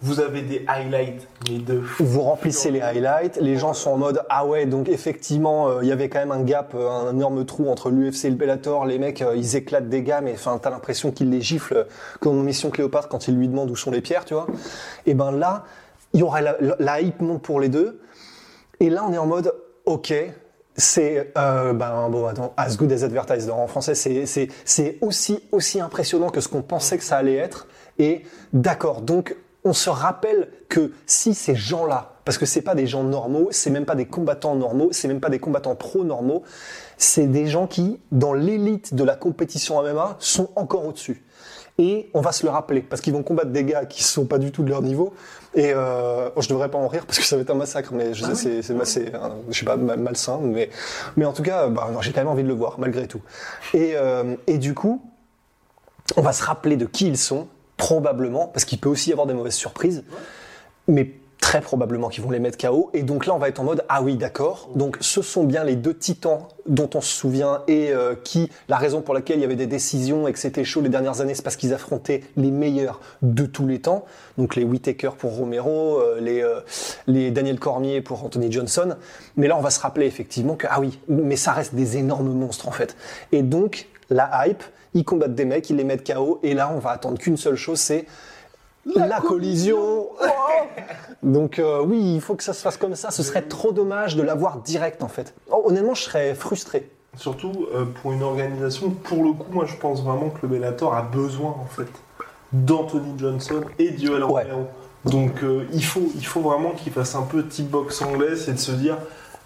vous 0.00 0.20
avez 0.20 0.40
des 0.40 0.64
highlights, 0.66 1.28
mais 1.48 1.58
de 1.58 1.82
vous 1.98 2.22
remplissez 2.22 2.70
les 2.70 2.80
highlights, 2.80 3.38
les 3.42 3.56
gens 3.56 3.74
sont 3.74 3.90
en 3.90 3.98
mode 3.98 4.22
ah 4.30 4.46
ouais 4.46 4.64
donc 4.64 4.88
effectivement 4.88 5.68
euh, 5.68 5.80
il 5.82 5.88
y 5.88 5.92
avait 5.92 6.08
quand 6.08 6.18
même 6.18 6.32
un 6.32 6.42
gap, 6.42 6.74
euh, 6.74 6.88
un 6.88 7.14
énorme 7.14 7.44
trou 7.44 7.68
entre 7.68 7.90
l'UFC 7.90 8.24
et 8.24 8.30
le 8.30 8.36
Bellator, 8.36 8.86
les 8.86 8.98
mecs 8.98 9.20
euh, 9.20 9.36
ils 9.36 9.54
éclatent 9.54 9.90
des 9.90 10.02
gars 10.02 10.22
mais 10.22 10.32
enfin 10.32 10.58
t'as 10.60 10.70
l'impression 10.70 11.10
qu'ils 11.10 11.28
les 11.28 11.42
giflent 11.42 11.86
comme 12.20 12.38
en 12.38 12.42
Mission 12.42 12.70
Cléopâtre 12.70 13.08
quand 13.08 13.28
ils 13.28 13.36
lui 13.36 13.48
demandent 13.48 13.70
où 13.70 13.76
sont 13.76 13.90
les 13.90 14.00
pierres 14.00 14.24
tu 14.24 14.32
vois. 14.32 14.46
Et 15.04 15.12
ben 15.12 15.30
là 15.30 15.64
il 16.14 16.20
y 16.20 16.22
aura 16.22 16.40
la, 16.40 16.56
la 16.78 17.00
hype 17.02 17.20
monte 17.20 17.42
pour 17.42 17.60
les 17.60 17.68
deux. 17.68 18.00
Et 18.80 18.90
là, 18.90 19.04
on 19.06 19.12
est 19.12 19.18
en 19.18 19.26
mode, 19.26 19.52
ok, 19.88 20.12
c'est 20.76 21.32
ben 21.34 22.08
bon 22.10 22.30
as 22.56 22.76
good 22.76 22.92
as 22.92 23.02
advertised 23.02 23.50
en 23.50 23.66
français, 23.66 23.94
c'est 23.94 24.98
aussi 25.00 25.40
aussi 25.50 25.80
impressionnant 25.80 26.28
que 26.28 26.40
ce 26.40 26.48
qu'on 26.48 26.62
pensait 26.62 26.98
que 26.98 27.04
ça 27.04 27.16
allait 27.16 27.36
être. 27.36 27.66
Et 27.98 28.22
d'accord, 28.52 29.00
donc 29.00 29.34
on 29.64 29.72
se 29.72 29.90
rappelle 29.90 30.48
que 30.68 30.92
si 31.06 31.34
ces 31.34 31.56
gens-là, 31.56 32.12
parce 32.24 32.38
que 32.38 32.46
c'est 32.46 32.62
pas 32.62 32.74
des 32.74 32.86
gens 32.86 33.02
normaux, 33.02 33.48
c'est 33.50 33.70
même 33.70 33.86
pas 33.86 33.94
des 33.94 34.06
combattants 34.06 34.54
normaux, 34.54 34.90
c'est 34.92 35.08
même 35.08 35.20
pas 35.20 35.30
des 35.30 35.40
combattants 35.40 35.74
pro 35.74 36.04
normaux, 36.04 36.42
c'est 36.98 37.26
des 37.26 37.46
gens 37.46 37.66
qui, 37.66 37.98
dans 38.12 38.34
l'élite 38.34 38.94
de 38.94 39.02
la 39.02 39.16
compétition 39.16 39.82
MMA, 39.82 40.16
sont 40.20 40.50
encore 40.54 40.84
au-dessus. 40.86 41.24
Et 41.80 42.10
on 42.12 42.20
va 42.20 42.32
se 42.32 42.44
le 42.44 42.50
rappeler, 42.50 42.80
parce 42.80 43.00
qu'ils 43.00 43.12
vont 43.12 43.22
combattre 43.22 43.50
des 43.50 43.62
gars 43.62 43.84
qui 43.84 44.02
sont 44.02 44.24
pas 44.24 44.38
du 44.38 44.50
tout 44.50 44.64
de 44.64 44.68
leur 44.70 44.82
niveau. 44.82 45.14
Et 45.54 45.72
euh, 45.72 46.28
je 46.40 46.48
devrais 46.48 46.68
pas 46.70 46.78
en 46.78 46.88
rire 46.88 47.06
parce 47.06 47.18
que 47.18 47.24
ça 47.24 47.36
va 47.36 47.42
être 47.42 47.50
un 47.50 47.54
massacre, 47.54 47.92
mais 47.92 48.14
je 48.14 48.24
sais, 48.24 48.34
c'est, 48.34 48.62
c'est, 48.62 48.84
c'est, 48.84 49.12
je 49.48 49.58
sais 49.58 49.64
pas, 49.64 49.76
mal- 49.76 50.00
malsain, 50.00 50.40
mais, 50.42 50.70
mais 51.16 51.24
en 51.24 51.32
tout 51.32 51.42
cas, 51.44 51.68
bah, 51.68 51.88
j'ai 52.00 52.12
quand 52.12 52.20
même 52.20 52.28
envie 52.28 52.42
de 52.42 52.48
le 52.48 52.54
voir, 52.54 52.78
malgré 52.78 53.06
tout. 53.06 53.20
Et, 53.74 53.92
euh, 53.94 54.34
et 54.48 54.58
du 54.58 54.74
coup, 54.74 55.00
on 56.16 56.20
va 56.20 56.32
se 56.32 56.42
rappeler 56.42 56.76
de 56.76 56.84
qui 56.84 57.06
ils 57.06 57.16
sont, 57.18 57.46
probablement, 57.76 58.48
parce 58.48 58.64
qu'il 58.64 58.78
peut 58.78 58.88
aussi 58.88 59.10
y 59.10 59.12
avoir 59.12 59.28
des 59.28 59.34
mauvaises 59.34 59.54
surprises, 59.54 60.02
mais 60.88 61.12
très 61.48 61.62
probablement 61.62 62.10
qu'ils 62.10 62.22
vont 62.22 62.30
les 62.30 62.40
mettre 62.40 62.58
KO. 62.58 62.90
Et 62.92 63.02
donc 63.02 63.24
là, 63.24 63.34
on 63.34 63.38
va 63.38 63.48
être 63.48 63.58
en 63.58 63.64
mode 63.64 63.82
ah 63.88 64.02
oui, 64.02 64.16
d'accord. 64.16 64.68
Donc 64.74 64.98
ce 65.00 65.22
sont 65.22 65.44
bien 65.44 65.64
les 65.64 65.76
deux 65.76 65.96
titans 65.96 66.40
dont 66.66 66.90
on 66.94 67.00
se 67.00 67.08
souvient 67.08 67.62
et 67.66 67.90
euh, 67.90 68.14
qui, 68.22 68.50
la 68.68 68.76
raison 68.76 69.00
pour 69.00 69.14
laquelle 69.14 69.38
il 69.38 69.40
y 69.40 69.44
avait 69.46 69.56
des 69.56 69.66
décisions 69.66 70.28
et 70.28 70.34
que 70.34 70.38
c'était 70.38 70.64
chaud 70.64 70.82
les 70.82 70.90
dernières 70.90 71.22
années, 71.22 71.34
c'est 71.34 71.40
parce 71.40 71.56
qu'ils 71.56 71.72
affrontaient 71.72 72.22
les 72.36 72.50
meilleurs 72.50 73.00
de 73.22 73.46
tous 73.46 73.66
les 73.66 73.80
temps. 73.80 74.04
Donc 74.36 74.56
les 74.56 74.64
Whitaker 74.64 75.12
pour 75.16 75.38
Romero, 75.38 75.98
euh, 75.98 76.20
les, 76.20 76.42
euh, 76.42 76.60
les 77.06 77.30
Daniel 77.30 77.58
Cormier 77.58 78.02
pour 78.02 78.22
Anthony 78.22 78.52
Johnson. 78.52 78.96
Mais 79.38 79.48
là, 79.48 79.56
on 79.56 79.62
va 79.62 79.70
se 79.70 79.80
rappeler 79.80 80.04
effectivement 80.04 80.54
que 80.54 80.66
ah 80.68 80.80
oui, 80.80 81.00
mais 81.08 81.36
ça 81.36 81.52
reste 81.52 81.74
des 81.74 81.96
énormes 81.96 82.30
monstres 82.30 82.68
en 82.68 82.72
fait. 82.72 82.94
Et 83.32 83.40
donc 83.40 83.88
la 84.10 84.46
hype, 84.46 84.64
ils 84.92 85.04
combattent 85.04 85.34
des 85.34 85.46
mecs, 85.46 85.70
ils 85.70 85.76
les 85.76 85.84
mettent 85.84 86.12
KO. 86.12 86.40
Et 86.42 86.52
là, 86.52 86.70
on 86.76 86.78
va 86.78 86.90
attendre 86.90 87.16
qu'une 87.16 87.38
seule 87.38 87.56
chose, 87.56 87.78
c'est 87.78 88.04
la, 88.96 89.20
collision. 89.20 90.08
Oh 90.10 90.26
Donc 91.22 91.58
euh, 91.58 91.82
oui, 91.84 92.14
il 92.14 92.20
faut 92.20 92.34
que 92.34 92.42
ça 92.42 92.52
se 92.52 92.62
fasse 92.62 92.76
comme 92.76 92.94
ça. 92.94 93.10
Ce 93.10 93.22
serait 93.22 93.42
trop 93.42 93.72
dommage 93.72 94.16
de 94.16 94.22
l'avoir 94.22 94.58
direct 94.58 95.02
en 95.02 95.08
fait. 95.08 95.34
Oh, 95.50 95.62
honnêtement, 95.66 95.94
je 95.94 96.02
serais 96.02 96.34
frustré. 96.34 96.90
Surtout 97.16 97.66
euh, 97.74 97.84
pour 97.84 98.12
une 98.12 98.22
organisation, 98.22 98.90
pour 98.90 99.24
le 99.24 99.32
coup, 99.32 99.52
moi 99.52 99.64
je 99.66 99.76
pense 99.76 100.02
vraiment 100.02 100.30
que 100.30 100.38
le 100.42 100.48
Bellator 100.48 100.94
a 100.94 101.02
besoin 101.02 101.50
en 101.50 101.66
fait 101.66 101.88
d'Anthony 102.52 103.18
Johnson 103.18 103.62
et 103.78 103.90
d'Yoel 103.90 104.24
Ouais. 104.24 104.46
Donc 105.04 105.42
euh, 105.42 105.66
il, 105.72 105.84
faut, 105.84 106.10
il 106.14 106.26
faut 106.26 106.40
vraiment 106.40 106.70
qu'il 106.70 106.92
fasse 106.92 107.14
un 107.14 107.22
peu 107.22 107.46
type 107.46 107.70
box 107.70 108.02
anglaise 108.02 108.48
et 108.48 108.52
de 108.52 108.58
se 108.58 108.72
dire 108.72 108.98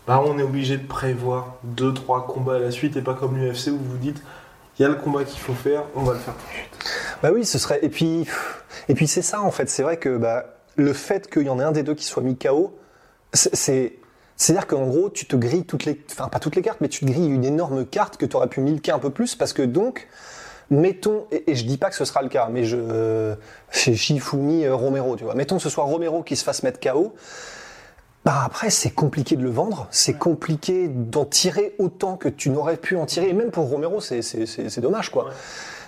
bah, 0.07 0.23
on 0.25 0.39
est 0.39 0.43
obligé 0.43 0.77
de 0.77 0.87
prévoir 0.87 1.57
2-3 1.77 2.27
combats 2.27 2.57
à 2.57 2.59
la 2.59 2.71
suite 2.71 2.97
et 2.97 3.03
pas 3.03 3.15
comme 3.15 3.37
l'UFC 3.37 3.69
où 3.69 3.79
vous 3.79 3.99
dites 3.99 4.23
il 4.79 4.83
y 4.83 4.85
a 4.85 4.89
le 4.89 4.95
combat 4.95 5.25
qu'il 5.25 5.39
faut 5.39 5.53
faire, 5.53 5.85
on 5.95 6.03
va 6.03 6.15
le 6.15 6.19
faire 6.19 6.35
tout 6.35 6.47
de 6.47 6.55
suite. 6.55 7.12
Bah 7.23 7.31
oui, 7.33 7.45
ce 7.45 7.59
serait. 7.59 7.79
Et 7.83 7.89
puis, 7.89 8.27
et 8.89 8.95
puis 8.95 9.07
c'est 9.07 9.23
ça 9.23 9.43
en 9.43 9.51
fait. 9.51 9.69
C'est 9.71 9.83
vrai 9.83 9.97
que 9.97 10.17
bah, 10.17 10.57
le 10.77 10.93
fait 10.93 11.31
qu'il 11.31 11.43
y 11.43 11.49
en 11.51 11.61
ait 11.61 11.65
un 11.65 11.73
des 11.73 11.83
deux 11.83 11.95
qui 11.95 12.05
soit 12.05 12.23
mis 12.23 12.37
KO, 12.37 12.77
c'est- 13.33 13.55
c'est. 13.55 13.99
C'est-à-dire 14.37 14.67
qu'en 14.67 14.87
gros, 14.87 15.09
tu 15.11 15.27
te 15.27 15.37
grilles 15.37 15.65
toutes 15.67 15.85
les, 15.85 16.01
enfin 16.11 16.29
pas 16.29 16.41
toutes 16.41 16.57
les 16.57 16.63
cartes, 16.63 16.81
mais 16.81 16.89
tu 16.89 17.01
te 17.01 17.11
grilles 17.11 17.29
une 17.29 17.45
énorme 17.45 17.87
carte 17.87 18.17
que 18.17 18.27
tu 18.27 18.35
aurais 18.37 18.49
pu 18.49 18.61
milquer 18.61 18.91
un 18.91 18.99
peu 18.99 19.11
plus, 19.11 19.37
parce 19.37 19.53
que 19.53 19.63
donc, 19.63 20.09
mettons, 20.71 21.27
et, 21.31 21.55
je 21.55 21.65
dis 21.65 21.77
pas 21.79 21.91
que 21.91 21.95
ce 21.97 22.05
sera 22.05 22.23
le 22.23 22.29
cas, 22.29 22.49
mais 22.51 22.65
je, 22.65 23.35
chez 23.71 23.95
Shifumi 23.95 24.65
euh, 24.65 24.75
Romero, 24.75 25.15
tu 25.17 25.23
vois, 25.25 25.35
mettons 25.37 25.57
que 25.59 25.63
ce 25.63 25.69
soit 25.69 25.85
Romero 25.85 26.23
qui 26.25 26.35
se 26.35 26.43
fasse 26.43 26.63
mettre 26.65 26.81
KO, 26.81 27.15
bah 28.25 28.43
après 28.47 28.71
c'est 28.71 28.91
compliqué 28.91 29.37
de 29.37 29.43
le 29.43 29.51
vendre, 29.51 29.87
c'est 29.91 30.15
compliqué 30.15 30.89
d'en 30.89 31.25
tirer 31.25 31.75
autant 31.79 32.17
que 32.17 32.29
tu 32.29 32.51
n'aurais 32.51 32.77
pu 32.79 32.97
en 32.97 33.07
tirer, 33.07 33.29
et 33.29 33.33
même 33.35 33.51
pour 33.51 33.69
Romero 33.69 34.01
c'est 34.01 34.81
dommage 34.81 35.11
quoi. 35.11 35.31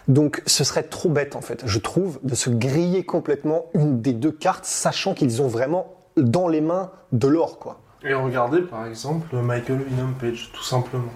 Donc 0.08 0.42
ce 0.46 0.64
serait 0.64 0.82
trop 0.82 1.08
bête 1.08 1.34
en 1.36 1.40
fait, 1.40 1.62
je 1.66 1.78
trouve, 1.78 2.18
de 2.22 2.34
se 2.34 2.50
griller 2.50 3.04
complètement 3.04 3.66
une 3.74 4.00
des 4.02 4.12
deux 4.12 4.32
cartes, 4.32 4.64
sachant 4.66 5.14
qu'ils 5.14 5.40
ont 5.40 5.48
vraiment 5.48 5.94
dans 6.16 6.46
les 6.48 6.60
mains 6.60 6.90
de 7.12 7.26
l'or 7.28 7.58
quoi. 7.58 7.80
Et 8.02 8.12
regardez 8.12 8.60
par 8.60 8.86
exemple 8.86 9.34
Michael 9.36 9.78
Venom 9.78 10.12
Page, 10.20 10.50
tout 10.52 10.62
simplement. 10.62 11.08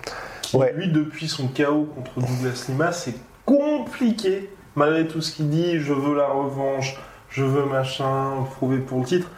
Qui, 0.42 0.56
Ouais. 0.56 0.72
lui, 0.74 0.90
depuis 0.90 1.28
son 1.28 1.48
KO 1.48 1.86
contre 1.94 2.12
Douglas 2.26 2.64
Lima, 2.68 2.92
c'est 2.92 3.14
compliqué, 3.44 4.48
malgré 4.74 5.06
tout 5.06 5.20
ce 5.20 5.32
qu'il 5.32 5.50
dit, 5.50 5.78
je 5.80 5.92
veux 5.92 6.16
la 6.16 6.28
revanche, 6.28 6.96
je 7.28 7.44
veux 7.44 7.66
machin, 7.66 8.44
prouver 8.56 8.78
pour 8.78 9.00
le 9.00 9.04
titre. 9.04 9.30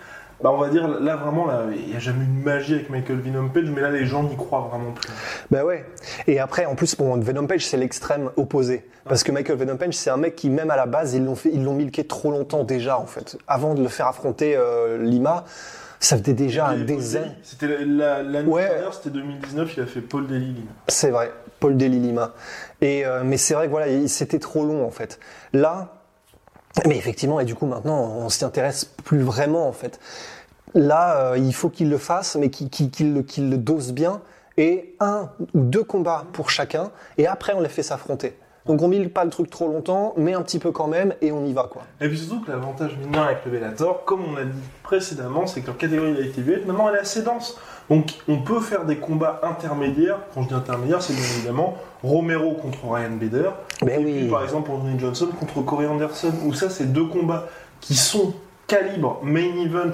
Bah 0.42 0.50
on 0.52 0.56
va 0.58 0.68
dire, 0.70 0.88
là 1.00 1.16
vraiment, 1.16 1.46
là, 1.46 1.64
il 1.70 1.88
n'y 1.90 1.96
a 1.96 1.98
jamais 1.98 2.24
eu 2.24 2.28
de 2.28 2.44
magie 2.44 2.74
avec 2.74 2.88
Michael 2.88 3.20
Venom 3.20 3.48
Page, 3.50 3.68
mais 3.74 3.82
là 3.82 3.90
les 3.90 4.06
gens 4.06 4.22
n'y 4.22 4.36
croient 4.36 4.68
vraiment 4.72 4.92
plus. 4.92 5.10
Bah 5.50 5.64
ouais. 5.64 5.84
Et 6.26 6.40
après, 6.40 6.64
en 6.64 6.74
plus, 6.74 6.96
bon, 6.96 7.18
Venom 7.20 7.46
Page, 7.46 7.66
c'est 7.66 7.76
l'extrême 7.76 8.30
opposé. 8.36 8.86
Parce 9.04 9.22
que 9.22 9.32
Michael 9.32 9.58
Venom 9.58 9.76
Page, 9.76 9.94
c'est 9.94 10.08
un 10.10 10.16
mec 10.16 10.36
qui, 10.36 10.48
même 10.48 10.70
à 10.70 10.76
la 10.76 10.86
base, 10.86 11.14
ils 11.14 11.24
l'ont 11.24 11.34
fait, 11.34 11.50
ils 11.52 11.62
l'ont 11.62 11.74
milqué 11.74 12.06
trop 12.06 12.30
longtemps 12.30 12.64
déjà, 12.64 12.98
en 12.98 13.06
fait. 13.06 13.36
Avant 13.48 13.74
de 13.74 13.82
le 13.82 13.88
faire 13.88 14.06
affronter 14.06 14.54
euh, 14.56 14.96
Lima, 15.02 15.44
ça 15.98 16.16
faisait 16.16 16.32
déjà 16.32 16.74
des 16.74 17.16
années. 17.16 17.26
C'était 17.42 17.84
la- 17.84 18.22
l'année 18.22 18.48
Ouais. 18.48 18.66
dernière, 18.68 18.94
c'était 18.94 19.10
2019, 19.10 19.76
il 19.76 19.82
a 19.82 19.86
fait 19.86 20.00
Paul 20.00 20.26
Daly. 20.26 20.46
Lima. 20.46 20.70
C'est 20.88 21.10
vrai, 21.10 21.30
Paul 21.58 21.76
Deli 21.76 21.98
Lima. 22.00 22.32
Et 22.80 23.04
euh, 23.04 23.22
mais 23.24 23.36
c'est 23.36 23.52
vrai 23.52 23.66
que 23.66 23.70
voilà, 23.70 23.88
il- 23.88 24.08
c'était 24.08 24.38
trop 24.38 24.64
long 24.64 24.86
en 24.86 24.90
fait. 24.90 25.18
Là, 25.52 25.99
mais 26.86 26.96
effectivement, 26.96 27.40
et 27.40 27.44
du 27.44 27.54
coup 27.54 27.66
maintenant, 27.66 28.00
on 28.00 28.28
s'y 28.28 28.44
intéresse 28.44 28.84
plus 28.84 29.20
vraiment 29.20 29.68
en 29.68 29.72
fait. 29.72 29.98
Là, 30.74 31.32
euh, 31.32 31.38
il 31.38 31.52
faut 31.52 31.68
qu'il 31.68 31.90
le 31.90 31.98
fasse, 31.98 32.36
mais 32.36 32.48
qu'il 32.48 33.14
le 33.14 33.56
dose 33.56 33.92
bien. 33.92 34.20
Et 34.56 34.94
un 35.00 35.30
ou 35.54 35.60
deux 35.60 35.84
combats 35.84 36.26
pour 36.32 36.50
chacun, 36.50 36.90
et 37.16 37.26
après 37.26 37.54
on 37.54 37.60
les 37.60 37.68
fait 37.68 37.82
s'affronter. 37.82 38.36
Donc 38.70 38.82
on 38.82 38.86
mille 38.86 39.10
pas 39.10 39.24
le 39.24 39.30
truc 39.30 39.50
trop 39.50 39.66
longtemps, 39.66 40.14
mais 40.16 40.32
un 40.32 40.42
petit 40.42 40.60
peu 40.60 40.70
quand 40.70 40.86
même, 40.86 41.12
et 41.20 41.32
on 41.32 41.44
y 41.44 41.52
va 41.52 41.64
quoi. 41.64 41.82
Et 42.00 42.06
puis 42.06 42.16
surtout 42.16 42.40
que 42.40 42.52
l'avantage 42.52 42.96
mine 42.96 43.10
de 43.10 43.16
rien 43.16 43.26
avec 43.26 43.44
le 43.44 43.50
Bellator, 43.50 44.04
comme 44.04 44.20
on 44.24 44.36
l'a 44.36 44.44
dit 44.44 44.60
précédemment, 44.84 45.48
c'est 45.48 45.60
que 45.60 45.66
leur 45.66 45.76
catégorie 45.76 46.14
light 46.14 46.38
heavyweight, 46.38 46.68
maintenant 46.68 46.88
elle 46.88 46.94
est 46.94 47.00
assez 47.00 47.22
dense. 47.22 47.58
Donc 47.88 48.12
on 48.28 48.42
peut 48.42 48.60
faire 48.60 48.84
des 48.84 48.98
combats 48.98 49.40
intermédiaires. 49.42 50.20
Quand 50.32 50.44
je 50.44 50.48
dis 50.48 50.54
intermédiaire, 50.54 51.02
c'est 51.02 51.14
bien 51.14 51.24
évidemment 51.24 51.78
Romero 52.04 52.52
contre 52.52 52.78
Ryan 52.84 53.10
Bader. 53.20 53.50
Mais 53.84 54.00
et 54.00 54.04
puis 54.04 54.28
par 54.28 54.44
exemple 54.44 54.70
Anthony 54.70 55.00
Johnson 55.00 55.30
contre 55.40 55.62
Corey 55.62 55.86
Anderson, 55.88 56.32
où 56.46 56.54
ça 56.54 56.70
c'est 56.70 56.92
deux 56.92 57.06
combats 57.06 57.48
qui 57.80 57.96
sont 57.96 58.34
calibre 58.70 59.20
main 59.24 59.64
event 59.64 59.90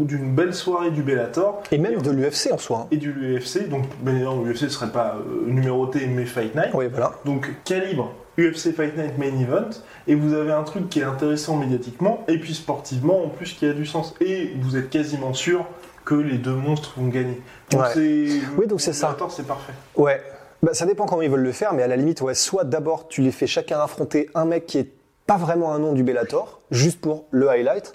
d'une 0.00 0.34
belle 0.34 0.54
soirée 0.54 0.90
du 0.90 1.02
Bellator 1.02 1.62
Et 1.70 1.76
même 1.78 2.00
de 2.00 2.10
l'UFC 2.10 2.50
en 2.52 2.58
soi. 2.58 2.80
hein. 2.84 2.88
et 2.90 2.96
du 2.96 3.10
UFC. 3.12 3.68
Donc 3.68 3.82
bien 4.00 4.14
évidemment 4.14 4.42
l'UFC 4.42 4.62
ne 4.62 4.68
serait 4.68 4.90
pas 4.90 5.16
euh, 5.18 5.46
numéroté 5.50 6.06
mais 6.06 6.24
Fight 6.24 6.54
Night. 6.54 6.70
Oui, 6.74 6.86
voilà. 6.90 7.12
Donc 7.26 7.50
calibre 7.64 8.12
UFC 8.38 8.74
Fight 8.74 8.96
Night 8.96 9.16
Main 9.18 9.38
Event, 9.40 9.70
et 10.06 10.14
vous 10.14 10.34
avez 10.34 10.52
un 10.52 10.62
truc 10.62 10.88
qui 10.90 11.00
est 11.00 11.04
intéressant 11.04 11.56
médiatiquement, 11.56 12.22
et 12.28 12.38
puis 12.38 12.52
sportivement 12.54 13.24
en 13.24 13.28
plus 13.28 13.54
qui 13.54 13.64
a 13.66 13.72
du 13.72 13.86
sens. 13.86 14.14
Et 14.20 14.52
vous 14.60 14.76
êtes 14.76 14.90
quasiment 14.90 15.32
sûr 15.32 15.64
que 16.04 16.14
les 16.14 16.36
deux 16.38 16.52
monstres 16.54 16.94
vont 16.98 17.08
gagner. 17.08 17.40
Donc 17.70 17.80
Ouais. 17.82 17.88
c'est 17.94 18.26
Oui, 18.58 18.66
donc 18.66 18.80
c'est 18.80 18.92
ça. 18.92 19.06
Bellator, 19.08 19.30
c'est 19.32 19.46
parfait. 19.46 19.72
Ouais. 19.96 20.20
Bah, 20.62 20.72
ça 20.74 20.84
dépend 20.86 21.06
comment 21.06 21.22
ils 21.22 21.30
veulent 21.30 21.40
le 21.42 21.52
faire, 21.52 21.72
mais 21.74 21.82
à 21.82 21.86
la 21.86 21.96
limite, 21.96 22.20
ouais, 22.22 22.34
soit 22.34 22.64
d'abord 22.64 23.08
tu 23.08 23.20
les 23.22 23.30
fais 23.32 23.46
chacun 23.46 23.78
affronter 23.80 24.28
un 24.34 24.44
mec 24.46 24.66
qui 24.66 24.78
est 24.78 24.88
pas 25.26 25.36
vraiment 25.36 25.72
un 25.72 25.78
nom 25.78 25.92
du 25.92 26.02
Bellator, 26.02 26.60
juste 26.70 27.00
pour 27.00 27.24
le 27.30 27.48
highlight. 27.48 27.94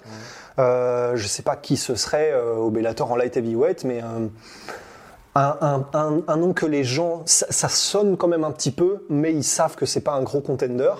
Euh, 0.58 1.16
je 1.16 1.26
sais 1.26 1.42
pas 1.42 1.56
qui 1.56 1.76
ce 1.76 1.94
serait 1.94 2.32
euh, 2.32 2.56
au 2.56 2.70
Bellator 2.70 3.10
en 3.10 3.16
light 3.16 3.36
heavyweight, 3.36 3.84
mais 3.84 4.02
euh, 4.02 4.28
un, 5.34 5.56
un, 5.62 5.86
un, 5.94 6.22
un 6.28 6.36
nom 6.36 6.52
que 6.52 6.66
les 6.66 6.84
gens, 6.84 7.22
ça, 7.24 7.46
ça 7.48 7.68
sonne 7.68 8.16
quand 8.18 8.28
même 8.28 8.44
un 8.44 8.50
petit 8.50 8.70
peu, 8.70 9.06
mais 9.08 9.32
ils 9.32 9.44
savent 9.44 9.76
que 9.76 9.86
c'est 9.86 10.02
pas 10.02 10.12
un 10.12 10.22
gros 10.22 10.40
contender. 10.40 10.92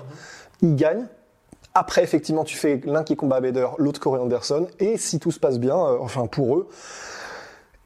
Ils 0.63 0.75
gagnent. 0.75 1.07
Après, 1.75 2.03
effectivement, 2.03 2.45
tu 2.45 2.57
fais 2.57 2.81
l'un 2.85 3.03
qui 3.03 3.17
combat 3.17 3.41
Bader, 3.41 3.69
l'autre 3.79 4.01
Corey 4.01 4.21
Anderson, 4.21 4.67
et 4.79 4.99
si 4.99 5.19
tout 5.19 5.31
se 5.31 5.41
passe 5.41 5.59
bien, 5.59 5.77
euh, 5.77 5.99
enfin 6.01 6.27
pour 6.27 6.57
eux, 6.57 6.69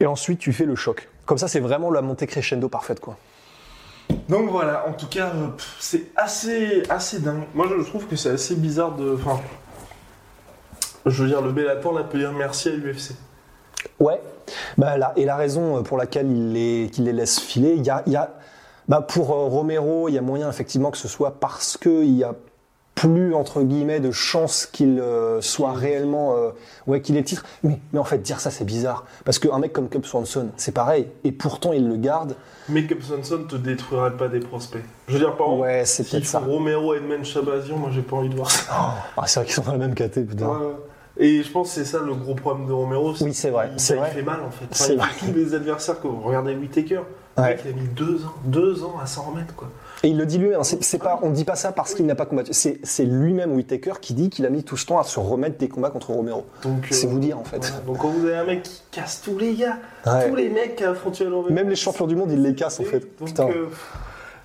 et 0.01 0.07
ensuite 0.07 0.39
tu 0.39 0.53
fais 0.53 0.65
le 0.67 0.77
choc. 0.77 1.09
Comme 1.25 1.39
ça, 1.39 1.49
c'est 1.49 1.61
vraiment 1.61 1.91
la 1.91 2.03
montée 2.03 2.27
crescendo 2.27 2.69
parfaite, 2.69 3.01
quoi. 3.01 3.17
Donc 4.29 4.51
voilà, 4.51 4.87
en 4.89 4.93
tout 4.93 5.07
cas, 5.07 5.29
euh, 5.35 5.49
c'est 5.79 6.11
assez, 6.17 6.83
assez 6.89 7.21
dingue. 7.21 7.45
Moi 7.55 7.67
je 7.69 7.83
trouve 7.85 8.07
que 8.07 8.17
c'est 8.17 8.31
assez 8.31 8.57
bizarre 8.57 8.95
de. 8.97 9.15
Enfin. 9.15 9.41
Je 11.05 11.23
veux 11.23 11.29
dire, 11.29 11.41
le 11.41 11.53
Bellator 11.53 11.93
là 11.93 12.03
peut 12.03 12.19
dire 12.19 12.33
merci 12.33 12.69
à 12.69 12.73
l'UFC. 12.73 13.13
Ouais. 14.01 14.21
Bah, 14.77 14.97
et 15.17 15.25
la 15.25 15.37
raison 15.37 15.83
pour 15.85 15.97
laquelle 15.97 16.31
il 16.31 16.53
les, 16.53 17.13
laisse 17.13 17.39
filer, 17.39 17.75
il 17.77 17.85
y 17.85 17.91
a, 17.91 18.03
il 18.07 18.13
y 18.13 18.17
a 18.17 18.35
bah, 18.89 19.01
pour 19.01 19.33
euh, 19.33 19.47
Romero, 19.47 20.09
il 20.09 20.15
y 20.15 20.19
a 20.19 20.23
moyen 20.23 20.49
effectivement 20.49 20.91
que 20.91 20.99
ce 20.99 21.09
soit 21.09 21.41
parce 21.41 21.77
qu'il 21.77 22.17
y 22.17 22.25
a 22.25 22.35
plus 22.97 23.35
entre 23.35 23.63
guillemets 23.63 24.01
de 24.01 24.11
chances 24.11 24.67
qu'il 24.67 24.99
euh, 24.99 25.41
soit 25.43 25.73
réellement 25.75 26.35
euh, 26.37 26.51
ouais 26.89 27.01
qu'il 27.03 27.15
ait 27.17 27.21
le 27.21 27.25
titre 27.27 27.45
mais 27.63 27.79
mais 27.93 27.99
en 28.01 28.05
fait 28.05 28.19
dire 28.19 28.41
ça 28.41 28.51
c'est 28.51 28.65
bizarre 28.65 29.05
parce 29.25 29.39
qu'un 29.39 29.59
mec 29.59 29.73
comme 29.75 29.89
Cub 29.91 30.05
Swanson 30.07 30.49
c'est 30.57 30.73
pareil 30.73 31.07
et 31.23 31.31
pourtant 31.31 31.73
il 31.75 31.87
le 31.87 31.97
garde 31.97 32.35
Mais 32.71 32.85
Cub 32.87 33.03
Swanson 33.03 33.45
te 33.49 33.55
détruirait 33.57 34.17
pas 34.17 34.29
des 34.29 34.41
prospects. 34.41 34.83
Je 35.09 35.13
veux 35.13 35.19
dire, 35.21 35.37
par 35.37 35.47
exemple, 35.49 35.63
ouais 35.63 35.85
c'est 35.85 36.03
si 36.05 36.11
peut-être 36.11 36.27
ça 36.27 36.39
Romero, 36.41 36.95
Edmond 36.95 37.23
Chabazian, 37.23 37.77
moi 37.77 37.91
j'ai 37.93 38.01
pas 38.03 38.17
envie 38.17 38.31
de 38.31 38.35
voir 38.35 38.51
ça. 38.51 38.65
ah, 39.17 39.27
c'est 39.27 39.41
vrai 39.41 39.47
qu'ils 39.47 39.55
sont 39.55 39.63
dans 39.63 39.73
la 39.73 39.79
même 39.79 39.95
caté 39.95 40.23
putain 40.23 40.49
Ouais. 40.49 40.57
Et 41.19 41.43
je 41.43 41.51
pense 41.51 41.69
que 41.69 41.75
c'est 41.77 41.85
ça 41.87 41.99
le 42.01 42.15
gros 42.15 42.35
problème 42.35 42.67
de 42.67 42.73
Romero. 42.75 43.15
Oui, 43.23 43.33
c'est 43.33 43.49
vrai, 43.51 43.71
Il, 43.73 43.81
c'est 43.81 43.95
il 43.95 44.01
vrai. 44.01 44.11
fait 44.11 44.23
mal 44.23 44.41
en 44.47 44.51
fait. 44.51 44.67
Enfin, 44.71 44.85
C'est 44.85 44.93
il- 44.95 44.99
vrai. 44.99 45.09
Tous 45.19 45.33
les 45.35 45.55
adversaires 45.55 45.99
que 46.01 46.09
regardez 46.09 46.55
Whitaker, 46.55 47.01
Ouais. 47.39 47.59
il 47.65 47.71
a 47.71 47.75
mis 47.75 47.89
deux 47.89 48.25
ans, 48.25 48.35
deux 48.45 48.83
ans 48.85 48.97
à 49.03 49.07
s'en 49.07 49.23
remettre 49.25 49.55
quoi. 49.55 49.69
Et 50.03 50.09
il 50.09 50.19
le 50.19 50.27
dit 50.27 50.39
lui-même, 50.39 50.61
hein, 50.61 50.65
c'est, 50.65 50.99
pas, 50.99 51.19
on 51.23 51.31
ne 51.31 51.35
dit 51.35 51.45
pas 51.45 51.55
ça 51.57 51.73
parce 51.73 51.95
qu'il 51.95 52.05
n'a 52.07 52.15
pas 52.15 52.27
combattu. 52.27 52.53
C'est, 52.53 53.05
lui-même, 53.05 53.53
Whitaker, 53.53 53.95
qui 54.01 54.13
dit 54.15 54.29
qu'il 54.29 54.45
a 54.45 54.51
mis 54.51 54.63
tout 54.63 54.77
ce 54.77 54.85
temps 54.87 54.99
à 54.99 55.05
se 55.05 55.19
remettre 55.19 55.57
des 55.59 55.69
combats 55.69 55.91
contre 55.91 56.11
Romero. 56.11 56.45
Donc, 56.63 56.87
C'est 56.91 57.07
euh, 57.07 57.11
vous 57.11 57.19
dire 57.19 57.39
en 57.39 57.45
fait. 57.45 57.73
Donc 57.87 57.99
quand 57.99 58.09
vous 58.09 58.27
avez 58.27 58.37
un 58.37 58.45
mec 58.45 58.63
qui 58.63 58.83
casse 58.91 59.23
tous 59.23 59.39
les 59.39 59.55
gars, 59.55 59.79
Ouais. 60.07 60.29
tous 60.29 60.35
les 60.37 60.49
mecs 60.51 60.77
qui 60.77 60.85
affrontent 60.85 61.25
Romero, 61.25 61.51
Même 61.51 61.69
les 61.71 61.77
champions 61.77 62.07
du 62.07 62.15
monde, 62.15 62.31
ils 62.31 62.43
les 62.43 62.55
cassent 62.55 62.79
en 62.81 62.85
fait. 62.85 63.01
Donc, 63.19 63.29
Putain. 63.29 63.49
euh, 63.49 63.67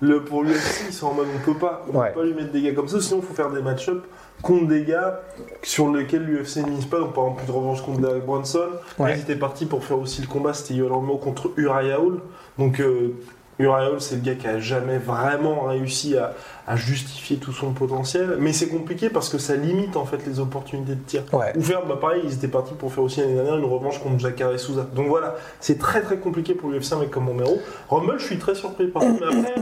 le, 0.00 0.24
pour 0.24 0.42
l'UFC, 0.42 0.86
ils 0.88 0.92
sont 0.94 1.08
en 1.08 1.14
mode 1.14 1.26
on 1.36 1.44
peut 1.52 1.58
pas, 1.58 1.84
on 1.92 1.98
Ouais. 1.98 2.10
peut 2.12 2.20
pas 2.20 2.26
lui 2.26 2.34
mettre 2.34 2.50
des 2.52 2.62
gars 2.62 2.72
comme 2.72 2.88
ça, 2.88 3.00
sinon 3.00 3.20
il 3.22 3.26
faut 3.26 3.34
faire 3.34 3.50
des 3.50 3.62
match-up 3.62 4.04
contre 4.42 4.66
des 4.68 4.84
gars 4.84 5.20
sur 5.62 5.92
lesquels 5.92 6.24
l'UFC 6.24 6.56
ne 6.66 6.70
mise 6.70 6.86
pas. 6.86 6.98
Donc 6.98 7.14
par 7.14 7.24
exemple, 7.24 7.42
une 7.46 7.54
revanche 7.54 7.82
contre 7.82 8.00
Derek 8.00 8.24
Bronson. 8.24 8.68
Ils 9.00 9.20
étaient 9.20 9.36
partis 9.36 9.66
pour 9.66 9.84
faire 9.84 9.98
aussi 9.98 10.22
le 10.22 10.26
combat, 10.26 10.54
c'était 10.54 10.80
Romero 10.82 11.18
contre 11.18 11.52
Uriah 11.56 12.00
Hall. 12.00 12.20
Donc 12.58 12.80
euh, 12.80 13.14
Hall, 13.60 14.00
c'est 14.00 14.16
le 14.16 14.22
gars 14.22 14.34
qui 14.34 14.46
a 14.46 14.58
jamais 14.58 14.98
vraiment 14.98 15.62
réussi 15.62 16.16
à, 16.16 16.34
à 16.66 16.76
justifier 16.76 17.36
tout 17.36 17.52
son 17.52 17.72
potentiel. 17.72 18.36
Mais 18.38 18.52
c'est 18.52 18.68
compliqué 18.68 19.10
parce 19.10 19.28
que 19.28 19.38
ça 19.38 19.56
limite 19.56 19.96
en 19.96 20.04
fait 20.04 20.24
les 20.26 20.40
opportunités 20.40 20.94
de 20.94 21.00
tir. 21.00 21.22
Ouais. 21.32 21.52
Ou 21.56 21.62
faire, 21.62 21.86
bah 21.86 21.98
pareil, 22.00 22.22
ils 22.24 22.34
étaient 22.34 22.48
partis 22.48 22.74
pour 22.74 22.92
faire 22.92 23.04
aussi 23.04 23.20
l'année 23.20 23.34
dernière 23.34 23.58
une 23.58 23.64
revanche 23.64 24.00
contre 24.00 24.18
Jacare 24.18 24.58
Souza. 24.58 24.86
Donc 24.94 25.08
voilà, 25.08 25.36
c'est 25.60 25.78
très 25.78 26.02
très 26.02 26.16
compliqué 26.16 26.54
pour 26.54 26.70
l'UFC 26.70 26.94
mec 26.98 27.10
comme 27.10 27.28
Romero. 27.28 27.58
Rumble, 27.90 28.18
je 28.18 28.24
suis 28.24 28.38
très 28.38 28.54
surpris 28.54 28.88
par 28.88 29.02
contre. 29.02 29.20
Mais 29.20 29.38
après, 29.38 29.54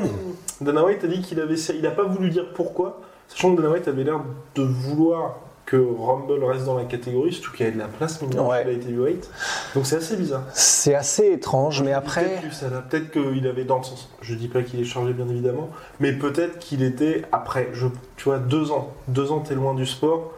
Dana 0.61 0.85
White 0.85 1.05
a 1.05 1.07
dit 1.07 1.21
qu'il 1.21 1.41
avait, 1.41 1.55
il 1.55 1.87
a 1.87 1.91
pas 1.91 2.05
voulu 2.05 2.31
dire 2.31 2.53
pourquoi, 2.55 3.01
sachant 3.29 3.55
que 3.55 3.61
Dana 3.61 3.75
White 3.75 3.89
avait 3.89 4.05
l'air 4.05 4.21
de 4.55 4.63
vouloir 4.63 5.37
que 5.71 5.77
Rumble 5.77 6.43
reste 6.45 6.65
dans 6.65 6.77
la 6.77 6.85
catégorie, 6.85 7.33
surtout 7.33 7.53
qu'il 7.57 7.65
y 7.65 7.69
avait 7.69 7.77
de 7.77 7.81
la 7.83 7.87
place, 7.89 8.21
mais 8.23 8.37
Ouais. 8.41 8.57
a 8.57 8.71
été 8.71 8.89
heavyweight. 8.89 9.31
Donc 9.77 9.87
c'est 9.87 9.97
assez 9.97 10.17
bizarre. 10.17 10.43
C'est 10.53 10.97
assez 10.97 11.27
étrange, 11.31 11.83
mais 11.85 11.93
après. 11.93 12.41
Peut-être 12.61 13.15
l'a- 13.15 13.33
qu'il 13.33 13.47
avait 13.47 13.63
dans 13.65 13.79
le 13.79 13.85
sens. 13.85 14.09
Je 14.21 14.35
dis 14.35 14.49
pas 14.49 14.63
qu'il 14.63 14.81
est 14.81 14.85
chargé, 14.85 15.13
bien 15.13 15.29
évidemment, 15.29 15.71
mais 16.01 16.13
peut-être 16.13 16.59
qu'il 16.59 16.83
était 16.83 17.23
après. 17.31 17.69
Je, 17.73 17.87
tu 18.17 18.25
vois, 18.25 18.39
deux 18.39 18.73
ans. 18.73 18.89
Deux 19.07 19.31
ans, 19.31 19.39
t'es 19.41 19.55
loin 19.55 19.75
du 19.75 19.87
sport. 19.87 20.33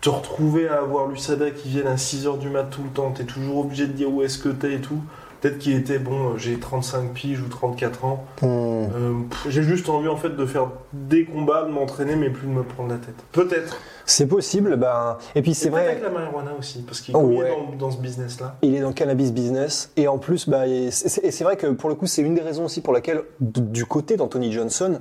Te 0.00 0.10
retrouver 0.10 0.66
à 0.66 0.78
avoir 0.80 1.06
l'USADA 1.06 1.52
qui 1.52 1.68
vienne 1.68 1.86
à 1.86 1.94
6h 1.96 2.36
du 2.38 2.48
mat 2.50 2.64
tout 2.64 2.82
le 2.82 2.90
temps, 2.90 3.12
t'es 3.12 3.22
toujours 3.22 3.58
obligé 3.58 3.86
de 3.86 3.92
dire 3.92 4.10
où 4.12 4.20
est-ce 4.22 4.38
que 4.38 4.48
t'es 4.48 4.72
et 4.74 4.80
tout. 4.80 5.00
Peut-être 5.42 5.58
qu'il 5.58 5.74
était 5.76 5.98
bon, 5.98 6.30
euh, 6.30 6.38
j'ai 6.38 6.56
35 6.58 7.12
piges 7.12 7.40
ou 7.42 7.48
34 7.48 8.04
ans. 8.04 8.24
Euh, 8.44 9.12
j'ai 9.48 9.62
juste 9.64 9.88
envie 9.88 10.06
en 10.08 10.16
fait 10.16 10.30
de 10.30 10.46
faire 10.46 10.68
des 10.92 11.24
combats, 11.24 11.64
de 11.64 11.70
m'entraîner, 11.70 12.14
mais 12.14 12.30
plus 12.30 12.46
de 12.46 12.52
me 12.52 12.62
prendre 12.62 12.90
la 12.90 12.96
tête. 12.98 13.16
Peut-être. 13.32 13.76
c'est 14.06 14.26
possible, 14.26 14.76
ben. 14.76 15.18
Et 15.34 15.42
puis 15.42 15.52
c'est 15.54 15.68
vrai. 15.68 15.88
avec 15.88 16.02
la 16.02 16.10
marijuana 16.10 16.52
aussi, 16.56 16.82
parce 16.82 17.00
qu'il 17.00 17.16
Oh, 17.16 17.28
est 17.32 17.38
ouais. 17.42 17.50
dans, 17.50 17.86
dans 17.86 17.90
ce 17.90 17.98
business-là. 17.98 18.56
Il 18.62 18.74
est 18.76 18.80
dans 18.80 18.88
le 18.88 18.94
cannabis 18.94 19.32
business 19.32 19.90
et 19.96 20.06
en 20.06 20.18
plus, 20.18 20.48
bah, 20.48 20.68
et 20.68 20.90
c'est 20.92 21.42
vrai 21.44 21.56
que 21.56 21.66
pour 21.66 21.88
le 21.88 21.96
coup, 21.96 22.06
c'est 22.06 22.22
une 22.22 22.34
des 22.36 22.40
raisons 22.40 22.64
aussi 22.66 22.80
pour 22.80 22.92
laquelle, 22.92 23.22
du 23.40 23.84
côté 23.84 24.16
d'Anthony 24.16 24.52
Johnson, 24.52 25.00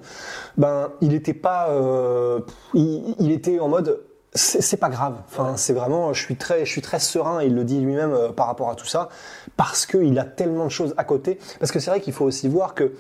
ben, 0.58 0.90
il 1.02 1.10
n'était 1.10 1.36
pas, 1.36 1.70
euh, 1.70 2.40
il, 2.74 3.14
il 3.20 3.32
était 3.32 3.60
en 3.60 3.68
mode, 3.68 4.00
c'est 4.34 4.78
pas 4.78 4.90
grave. 4.90 5.16
Enfin, 5.28 5.58
c'est 5.58 5.74
vraiment, 5.74 6.14
je 6.14 6.24
suis 6.24 6.38
très, 6.38 6.66
je 6.66 6.72
suis 6.72 6.82
très 6.82 7.00
serein. 7.00 7.44
Il 7.44 7.54
le 7.54 7.64
dit 7.64 7.82
lui-même 7.82 8.14
euh, 8.14 8.30
par 8.30 8.48
rapport 8.48 8.70
à 8.70 8.76
tout 8.76 8.86
ça, 8.86 9.10
parce 9.58 9.86
qu'il 9.86 10.18
a 10.20 10.24
tellement 10.24 10.66
de 10.66 10.72
choses 10.72 10.94
à 10.98 11.04
côté. 11.04 11.38
Parce 11.60 11.72
que 11.72 11.80
c'est 11.80 11.92
vrai 11.92 12.00
qu'il 12.00 12.14
faut 12.14 12.26
aussi 12.26 12.48
voir 12.48 12.74
que 12.74 12.94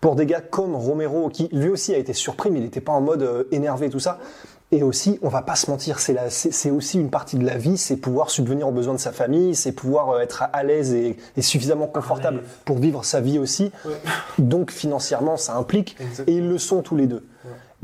pour 0.00 0.16
des 0.16 0.26
gars 0.26 0.40
comme 0.40 0.74
Romero, 0.74 1.28
qui 1.28 1.48
lui 1.52 1.68
aussi 1.68 1.94
a 1.94 1.98
été 1.98 2.12
surpris, 2.12 2.50
mais 2.50 2.60
il 2.60 2.64
n'était 2.64 2.80
pas 2.80 2.92
en 2.92 3.00
mode 3.00 3.22
euh, 3.22 3.44
énervé, 3.52 3.90
tout 3.90 4.00
ça. 4.00 4.18
Et 4.72 4.82
aussi, 4.82 5.18
on 5.22 5.28
va 5.28 5.42
pas 5.42 5.54
se 5.54 5.70
mentir, 5.70 6.00
c'est 6.00 6.70
aussi 6.70 6.98
une 6.98 7.10
partie 7.10 7.36
de 7.36 7.44
la 7.44 7.56
vie, 7.56 7.76
c'est 7.76 7.96
pouvoir 7.96 8.30
subvenir 8.30 8.66
aux 8.66 8.72
besoins 8.72 8.94
de 8.94 8.98
sa 8.98 9.12
famille, 9.12 9.54
c'est 9.54 9.72
pouvoir 9.72 10.10
euh, 10.10 10.20
être 10.20 10.44
à 10.52 10.62
l'aise 10.64 10.94
et, 10.94 11.16
et 11.36 11.42
suffisamment 11.42 11.86
confortable 11.86 12.42
pour 12.64 12.78
vivre 12.78 13.04
sa 13.04 13.20
vie 13.20 13.38
aussi. 13.38 13.70
Ouais. 13.84 13.92
Donc 14.38 14.72
financièrement, 14.72 15.36
ça 15.36 15.54
implique, 15.56 15.96
Exactement. 16.00 16.26
et 16.26 16.38
ils 16.38 16.48
le 16.48 16.58
sont 16.58 16.82
tous 16.82 16.96
les 16.96 17.06
deux. 17.06 17.24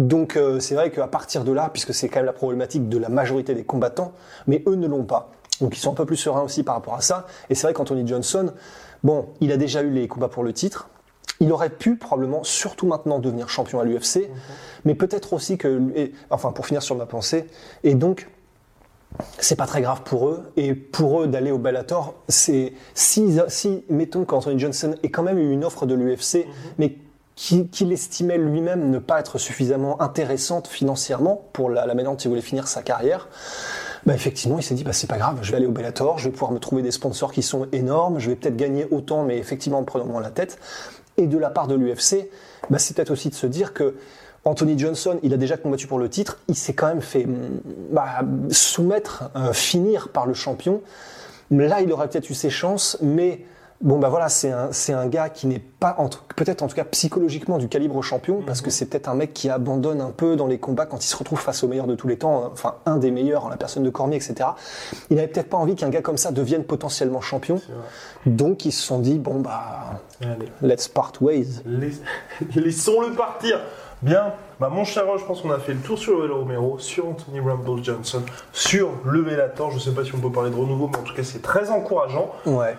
Donc 0.01 0.37
euh, 0.37 0.59
c'est 0.61 0.75
vrai 0.75 0.91
qu'à 0.91 1.07
partir 1.07 1.45
de 1.45 1.53
là, 1.53 1.69
puisque 1.71 1.93
c'est 1.95 2.09
quand 2.09 2.21
même 2.21 2.27
la 2.27 2.33
problématique 2.33 2.89
de 2.89 2.97
la 2.99 3.11
majorité 3.11 3.55
des 3.55 3.65
combattants, 3.65 4.13
mais 4.47 4.63
eux 4.67 4.75
ne 4.75 4.89
l'ont 4.89 5.05
pas. 5.05 5.31
Donc 5.61 5.77
ils 5.77 5.81
sont 5.81 5.91
un 5.93 5.95
peu 5.95 6.07
plus 6.07 6.17
sereins 6.17 6.41
aussi 6.41 6.63
par 6.63 6.75
rapport 6.75 6.95
à 6.95 7.03
ça. 7.03 7.27
Et 7.51 7.55
c'est 7.55 7.67
vrai 7.67 7.75
qu'Anthony 7.75 8.07
Johnson, 8.07 8.53
bon, 9.05 9.27
il 9.43 9.53
a 9.53 9.59
déjà 9.59 9.83
eu 9.83 9.91
les 9.91 10.09
combats 10.09 10.29
pour 10.29 10.43
le 10.43 10.55
titre. 10.55 10.89
Il 11.39 11.53
aurait 11.53 11.69
pu 11.71 11.97
probablement, 11.97 12.43
surtout 12.45 12.87
maintenant, 12.87 13.19
devenir 13.19 13.51
champion 13.51 13.79
à 13.79 13.85
l'UFC, 13.85 14.31
mais 14.87 14.95
peut-être 14.95 15.35
aussi 15.35 15.59
que, 15.59 15.81
et- 15.95 16.13
enfin 16.31 16.51
pour 16.53 16.67
finir 16.67 16.83
sur 16.83 16.97
ma 16.97 17.05
pensée, 17.07 17.47
et 17.85 17.95
donc 17.95 18.29
c'est 19.39 19.57
pas 19.57 19.67
très 19.67 19.83
grave 19.83 20.03
pour 20.03 20.29
eux. 20.29 20.43
Et 20.57 20.75
pour 20.75 21.21
eux 21.23 21.27
d'aller 21.27 21.51
au 21.51 21.59
Bellator, 21.59 22.15
c'est 22.29 22.73
si, 22.95 23.39
si 23.49 23.85
mettons 23.91 24.25
qu'Anthony 24.25 24.59
Johnson 24.59 24.95
ait 25.03 25.11
quand 25.11 25.23
même 25.23 25.39
eu 25.39 25.51
une 25.53 25.65
offre 25.65 25.85
de 25.85 25.95
l'UFC, 25.95 26.47
mais 26.79 26.97
qui- 27.41 27.69
qu'il 27.69 27.91
estimait 27.91 28.37
lui-même 28.37 28.91
ne 28.91 28.99
pas 28.99 29.19
être 29.19 29.39
suffisamment 29.39 30.03
intéressante 30.03 30.69
financièrement 30.69 31.43
pour 31.55 31.71
la, 31.71 31.87
la 31.87 31.95
manière 31.95 32.11
dont 32.11 32.19
il 32.19 32.29
voulait 32.29 32.43
finir 32.43 32.69
sa 32.69 32.83
carrière. 32.83 33.29
Bah 34.05 34.13
effectivement, 34.15 34.59
il 34.59 34.63
s'est 34.63 34.75
dit 34.75 34.85
bah 34.85 34.93
c'est 34.93 35.07
pas 35.07 35.17
grave, 35.17 35.39
je 35.41 35.51
vais 35.51 35.57
aller 35.57 35.65
au 35.67 35.71
Bellator, 35.71 36.19
je 36.19 36.25
vais 36.27 36.33
pouvoir 36.33 36.53
me 36.53 36.59
trouver 36.59 36.83
des 36.83 36.91
sponsors 36.91 37.33
qui 37.33 37.41
sont 37.43 37.67
énormes, 37.73 38.19
je 38.19 38.29
vais 38.29 38.37
peut-être 38.37 38.57
gagner 38.59 38.87
autant, 38.91 39.23
mais 39.25 39.39
effectivement 39.39 39.79
en 39.79 39.81
me 39.81 39.87
prenant 39.87 40.05
moins 40.05 40.21
la 40.21 40.29
tête. 40.29 40.59
Et 41.17 41.27
de 41.27 41.39
la 41.39 41.49
part 41.49 41.67
de 41.67 41.75
l'UFC, 41.77 42.29
bah 42.69 42.79
c'est 42.79 42.95
peut-être 42.95 43.11
aussi 43.11 43.31
de 43.31 43.35
se 43.35 43.47
dire 43.47 43.73
que 43.73 43.95
Anthony 44.45 44.79
Johnson, 44.79 45.19
il 45.23 45.33
a 45.33 45.39
déjà 45.39 45.57
combattu 45.57 45.87
pour 45.87 45.99
le 45.99 46.11
titre, 46.11 46.41
il 46.49 46.57
s'est 46.57 46.75
quand 46.75 46.89
même 46.89 47.01
fait 47.03 47.27
bah, 47.91 48.21
soumettre, 48.51 49.31
euh, 49.35 49.55
finir 49.55 50.09
par 50.09 50.27
le 50.27 50.35
champion. 50.35 50.83
Là, 51.51 51.81
il 51.81 51.91
aurait 51.91 52.09
peut-être 52.09 52.29
eu 52.29 52.35
ses 52.35 52.51
chances, 52.51 52.99
mais 53.01 53.41
bon, 53.81 53.99
bah 53.99 54.09
voilà, 54.09 54.29
c'est 54.29 54.51
un, 54.51 54.73
c'est 54.73 54.93
un 54.93 55.07
gars 55.07 55.29
qui 55.29 55.47
n'est 55.47 55.59
pas, 55.59 55.95
entre- 55.99 56.25
peut-être 56.37 56.63
en 56.63 56.67
tout 56.69 56.77
cas 56.77 56.85
psychologiquement, 56.85 57.59
du 57.59 57.69
calibre 57.69 58.03
champion, 58.03 58.43
parce 58.47 58.61
que 58.61 58.71
c'est 58.71 58.87
peut-être 58.87 59.09
un 59.09 59.15
mec 59.15 59.33
qui 59.33 59.49
abandonne 59.49 60.01
un 60.01 60.11
peu 60.11 60.37
dans 60.37 60.47
les 60.47 60.59
combats 60.59 60.87
quand 60.87 60.99
il 61.05 61.09
se 61.09 61.17
retrouve 61.17 61.41
face 61.41 61.63
au 61.65 61.69
meilleur 61.69 61.87
de 61.87 61.95
tous 61.95 62.07
les 62.09 62.19
temps, 62.19 62.45
hein, 62.45 62.51
enfin 62.53 62.75
un 62.87 62.97
des 62.99 63.11
meilleurs, 63.11 63.47
hein, 63.47 63.51
la 63.51 63.57
personne 63.57 63.83
de 63.83 63.91
Cormier, 63.91 64.17
etc. 64.17 64.51
Il 65.11 65.17
n'avait 65.17 65.29
peut-être 65.29 65.49
pas 65.49 65.57
envie 65.57 65.75
qu'un 65.77 65.89
gars 65.89 66.03
comme 66.03 66.17
ça 66.19 66.31
devienne 66.33 66.65
potentiellement 66.65 67.21
champion, 67.21 67.61
donc 68.27 68.65
ils 68.65 68.73
se 68.73 68.83
sont 68.83 68.99
dit, 68.99 69.19
bon 69.19 69.41
bah, 69.41 70.01
Allez. 70.23 70.49
let's 70.63 70.89
part 70.89 71.13
ways. 71.21 71.63
Lais- 71.65 71.93
Laissons-le 72.55 73.15
partir. 73.15 73.61
Bien. 74.03 74.33
Bah, 74.59 74.69
mon 74.71 74.85
cher 74.85 75.05
je 75.19 75.25
pense 75.25 75.41
qu'on 75.43 75.51
a 75.51 75.59
fait 75.59 75.73
le 75.75 75.81
tour 75.81 75.99
sur 75.99 76.17
Joel 76.19 76.33
Romero, 76.33 76.79
sur 76.79 77.09
Anthony 77.09 77.41
Rumble 77.41 77.83
Johnson, 77.85 78.23
sur 78.53 78.91
le 79.05 79.23
Bellator. 79.23 79.71
Je 79.71 79.79
sais 79.79 79.91
pas 79.93 80.05
si 80.05 80.15
on 80.15 80.19
peut 80.19 80.31
parler 80.33 80.51
de 80.51 80.57
renouveau, 80.57 80.89
mais 80.91 80.99
en 80.99 81.03
tout 81.03 81.15
cas, 81.15 81.23
c'est 81.23 81.43
très 81.43 81.71
encourageant. 81.71 82.31
Ouais. 82.47 82.77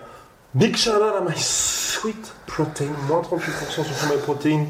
Big 0.54 0.76
shout 0.76 0.92
out 1.02 1.16
à 1.18 1.22
My 1.22 1.38
Sweet 1.38 2.34
Protein, 2.46 2.90
moins 3.08 3.22
38% 3.22 3.70
sur 3.70 3.84
My 4.10 4.22
Protein 4.22 4.66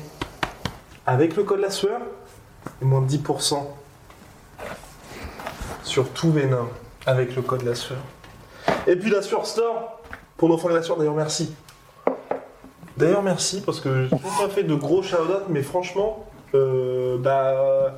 avec 1.07 1.35
le 1.35 1.43
code 1.43 1.59
la 1.59 1.71
sueur 1.71 2.01
et 2.79 2.85
moins 2.85 3.01
10% 3.01 3.65
sur 5.83 6.09
tout 6.11 6.31
Venom 6.31 6.69
avec 7.07 7.35
le 7.35 7.41
code 7.41 7.63
la 7.63 7.73
sueur. 7.73 7.97
Et 8.85 8.95
puis 8.95 9.09
la 9.09 9.23
sueur 9.23 9.47
store 9.47 9.99
pour 10.37 10.49
nos 10.49 10.57
frères 10.59 10.75
la 10.75 10.83
sueur, 10.83 10.97
d'ailleurs 10.97 11.15
merci. 11.15 11.55
D'ailleurs 12.95 13.23
merci 13.23 13.61
parce 13.61 13.79
que 13.79 14.05
je 14.05 14.13
n'ai 14.13 14.21
pas 14.21 14.49
fait 14.53 14.63
de 14.63 14.75
gros 14.75 15.01
shout 15.01 15.15
out 15.15 15.45
mais 15.49 15.63
franchement, 15.63 16.27
euh, 16.53 17.17
bah, 17.17 17.95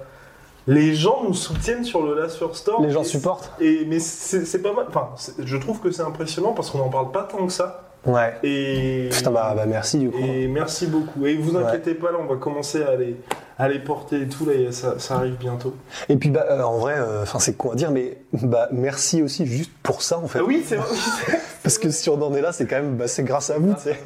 les 0.67 0.93
gens 0.95 1.23
nous 1.27 1.33
soutiennent 1.33 1.83
sur 1.83 2.03
le 2.05 2.19
La 2.19 2.29
Sueur 2.29 2.55
Store. 2.55 2.81
Les 2.81 2.91
gens 2.91 3.01
Et- 3.01 3.05
supportent 3.05 3.51
Et, 3.59 3.85
mais 3.87 3.99
c'est 3.99 4.61
pas 4.61 4.73
mal. 4.73 4.85
Enfin, 4.89 5.09
je 5.39 5.57
trouve 5.57 5.79
que 5.79 5.91
c'est 5.91 6.03
impressionnant 6.03 6.53
parce 6.53 6.69
qu'on 6.69 6.77
n'en 6.79 6.89
parle 6.89 7.11
pas 7.11 7.23
tant 7.23 7.45
que 7.45 7.51
ça. 7.53 7.81
Ouais. 8.05 8.33
Et, 8.43 9.07
Putain, 9.13 9.31
bah, 9.31 9.53
bah 9.55 9.65
merci 9.65 9.97
du 9.97 10.09
coup. 10.11 10.17
et 10.17 10.47
merci 10.47 10.87
beaucoup. 10.87 11.25
Et 11.25 11.35
vous 11.37 11.55
Ouais. 11.55 11.63
inquiétez 11.63 11.93
pas, 11.93 12.11
là, 12.11 12.17
on 12.21 12.25
va 12.27 12.35
commencer 12.35 12.83
à 12.83 12.95
les, 12.97 13.15
à 13.57 13.69
les 13.69 13.79
porter 13.79 14.23
et 14.23 14.27
tout. 14.27 14.45
Là, 14.45 14.71
ça, 14.73 14.99
ça 14.99 15.15
arrive 15.15 15.35
bientôt. 15.35 15.73
Et 16.09 16.17
puis 16.17 16.29
bah, 16.29 16.45
euh, 16.49 16.61
en 16.63 16.79
vrai, 16.79 16.95
enfin 17.21 17.39
c'est 17.39 17.55
à 17.71 17.75
dire, 17.75 17.91
mais 17.91 18.17
bah 18.33 18.67
merci 18.73 19.21
aussi 19.21 19.45
juste 19.45 19.71
pour 19.83 20.01
ça 20.01 20.17
en 20.19 20.27
fait. 20.27 20.39
Ah 20.39 20.43
oui, 20.45 20.63
c'est 20.67 20.75
vrai. 20.75 20.87
Parce 21.63 21.77
que 21.77 21.89
si 21.91 22.09
on 22.09 22.21
en 22.21 22.33
est 22.35 22.41
là, 22.41 22.51
c'est 22.51 22.65
quand 22.65 22.75
même, 22.75 22.97
bah, 22.97 23.07
c'est 23.07 23.23
grâce 23.23 23.49
à 23.51 23.57
vous, 23.57 23.73
sais. 23.77 23.97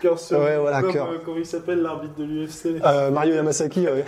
Cœur 0.00 0.20
sur 0.20 0.38
Ouais, 0.38 0.56
voilà, 0.58 0.82
comme, 0.82 0.92
cœur. 0.92 1.08
euh, 1.10 1.18
comment 1.24 1.38
il 1.38 1.46
s'appelle, 1.46 1.82
l'arbitre 1.82 2.14
de 2.16 2.22
l'UFC 2.24 2.80
Euh, 2.84 3.10
Mario 3.10 3.34
Yamasaki, 3.34 3.80
ouais. 3.88 4.04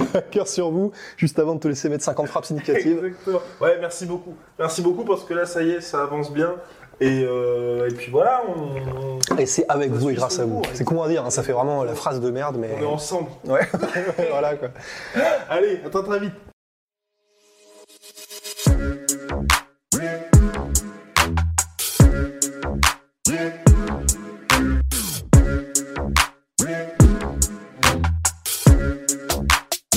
Cœur 0.30 0.48
sur 0.48 0.70
vous, 0.70 0.92
juste 1.16 1.38
avant 1.38 1.54
de 1.54 1.60
te 1.60 1.68
laisser 1.68 1.88
mettre 1.88 2.04
50 2.04 2.26
frappes 2.28 2.44
significatives. 2.44 3.04
Exactement. 3.04 3.40
Ouais, 3.60 3.78
merci 3.80 4.06
beaucoup. 4.06 4.34
Merci 4.58 4.82
beaucoup 4.82 5.04
parce 5.04 5.24
que 5.24 5.34
là, 5.34 5.46
ça 5.46 5.62
y 5.62 5.70
est, 5.70 5.80
ça 5.80 6.02
avance 6.02 6.32
bien. 6.32 6.54
Et, 7.00 7.22
euh, 7.24 7.88
et 7.88 7.94
puis 7.94 8.10
voilà, 8.10 8.42
on, 8.48 9.36
Et 9.36 9.46
c'est 9.46 9.64
avec 9.68 9.92
vous 9.92 10.10
et 10.10 10.14
grâce 10.14 10.40
à 10.40 10.44
vous. 10.44 10.62
C'est 10.72 10.84
à 10.90 11.08
dire, 11.08 11.24
hein, 11.24 11.30
ça 11.30 11.44
fait 11.44 11.52
vraiment 11.52 11.84
la 11.84 11.94
phrase 11.94 12.20
de 12.20 12.30
merde, 12.30 12.56
mais. 12.58 12.70
on 12.78 12.82
est 12.82 12.86
ensemble. 12.86 13.28
Ouais, 13.44 13.60
voilà 14.30 14.56
quoi. 14.56 14.70
Allez, 15.48 15.80
attends 15.86 16.02
très 16.02 16.18
vite. 16.18 16.34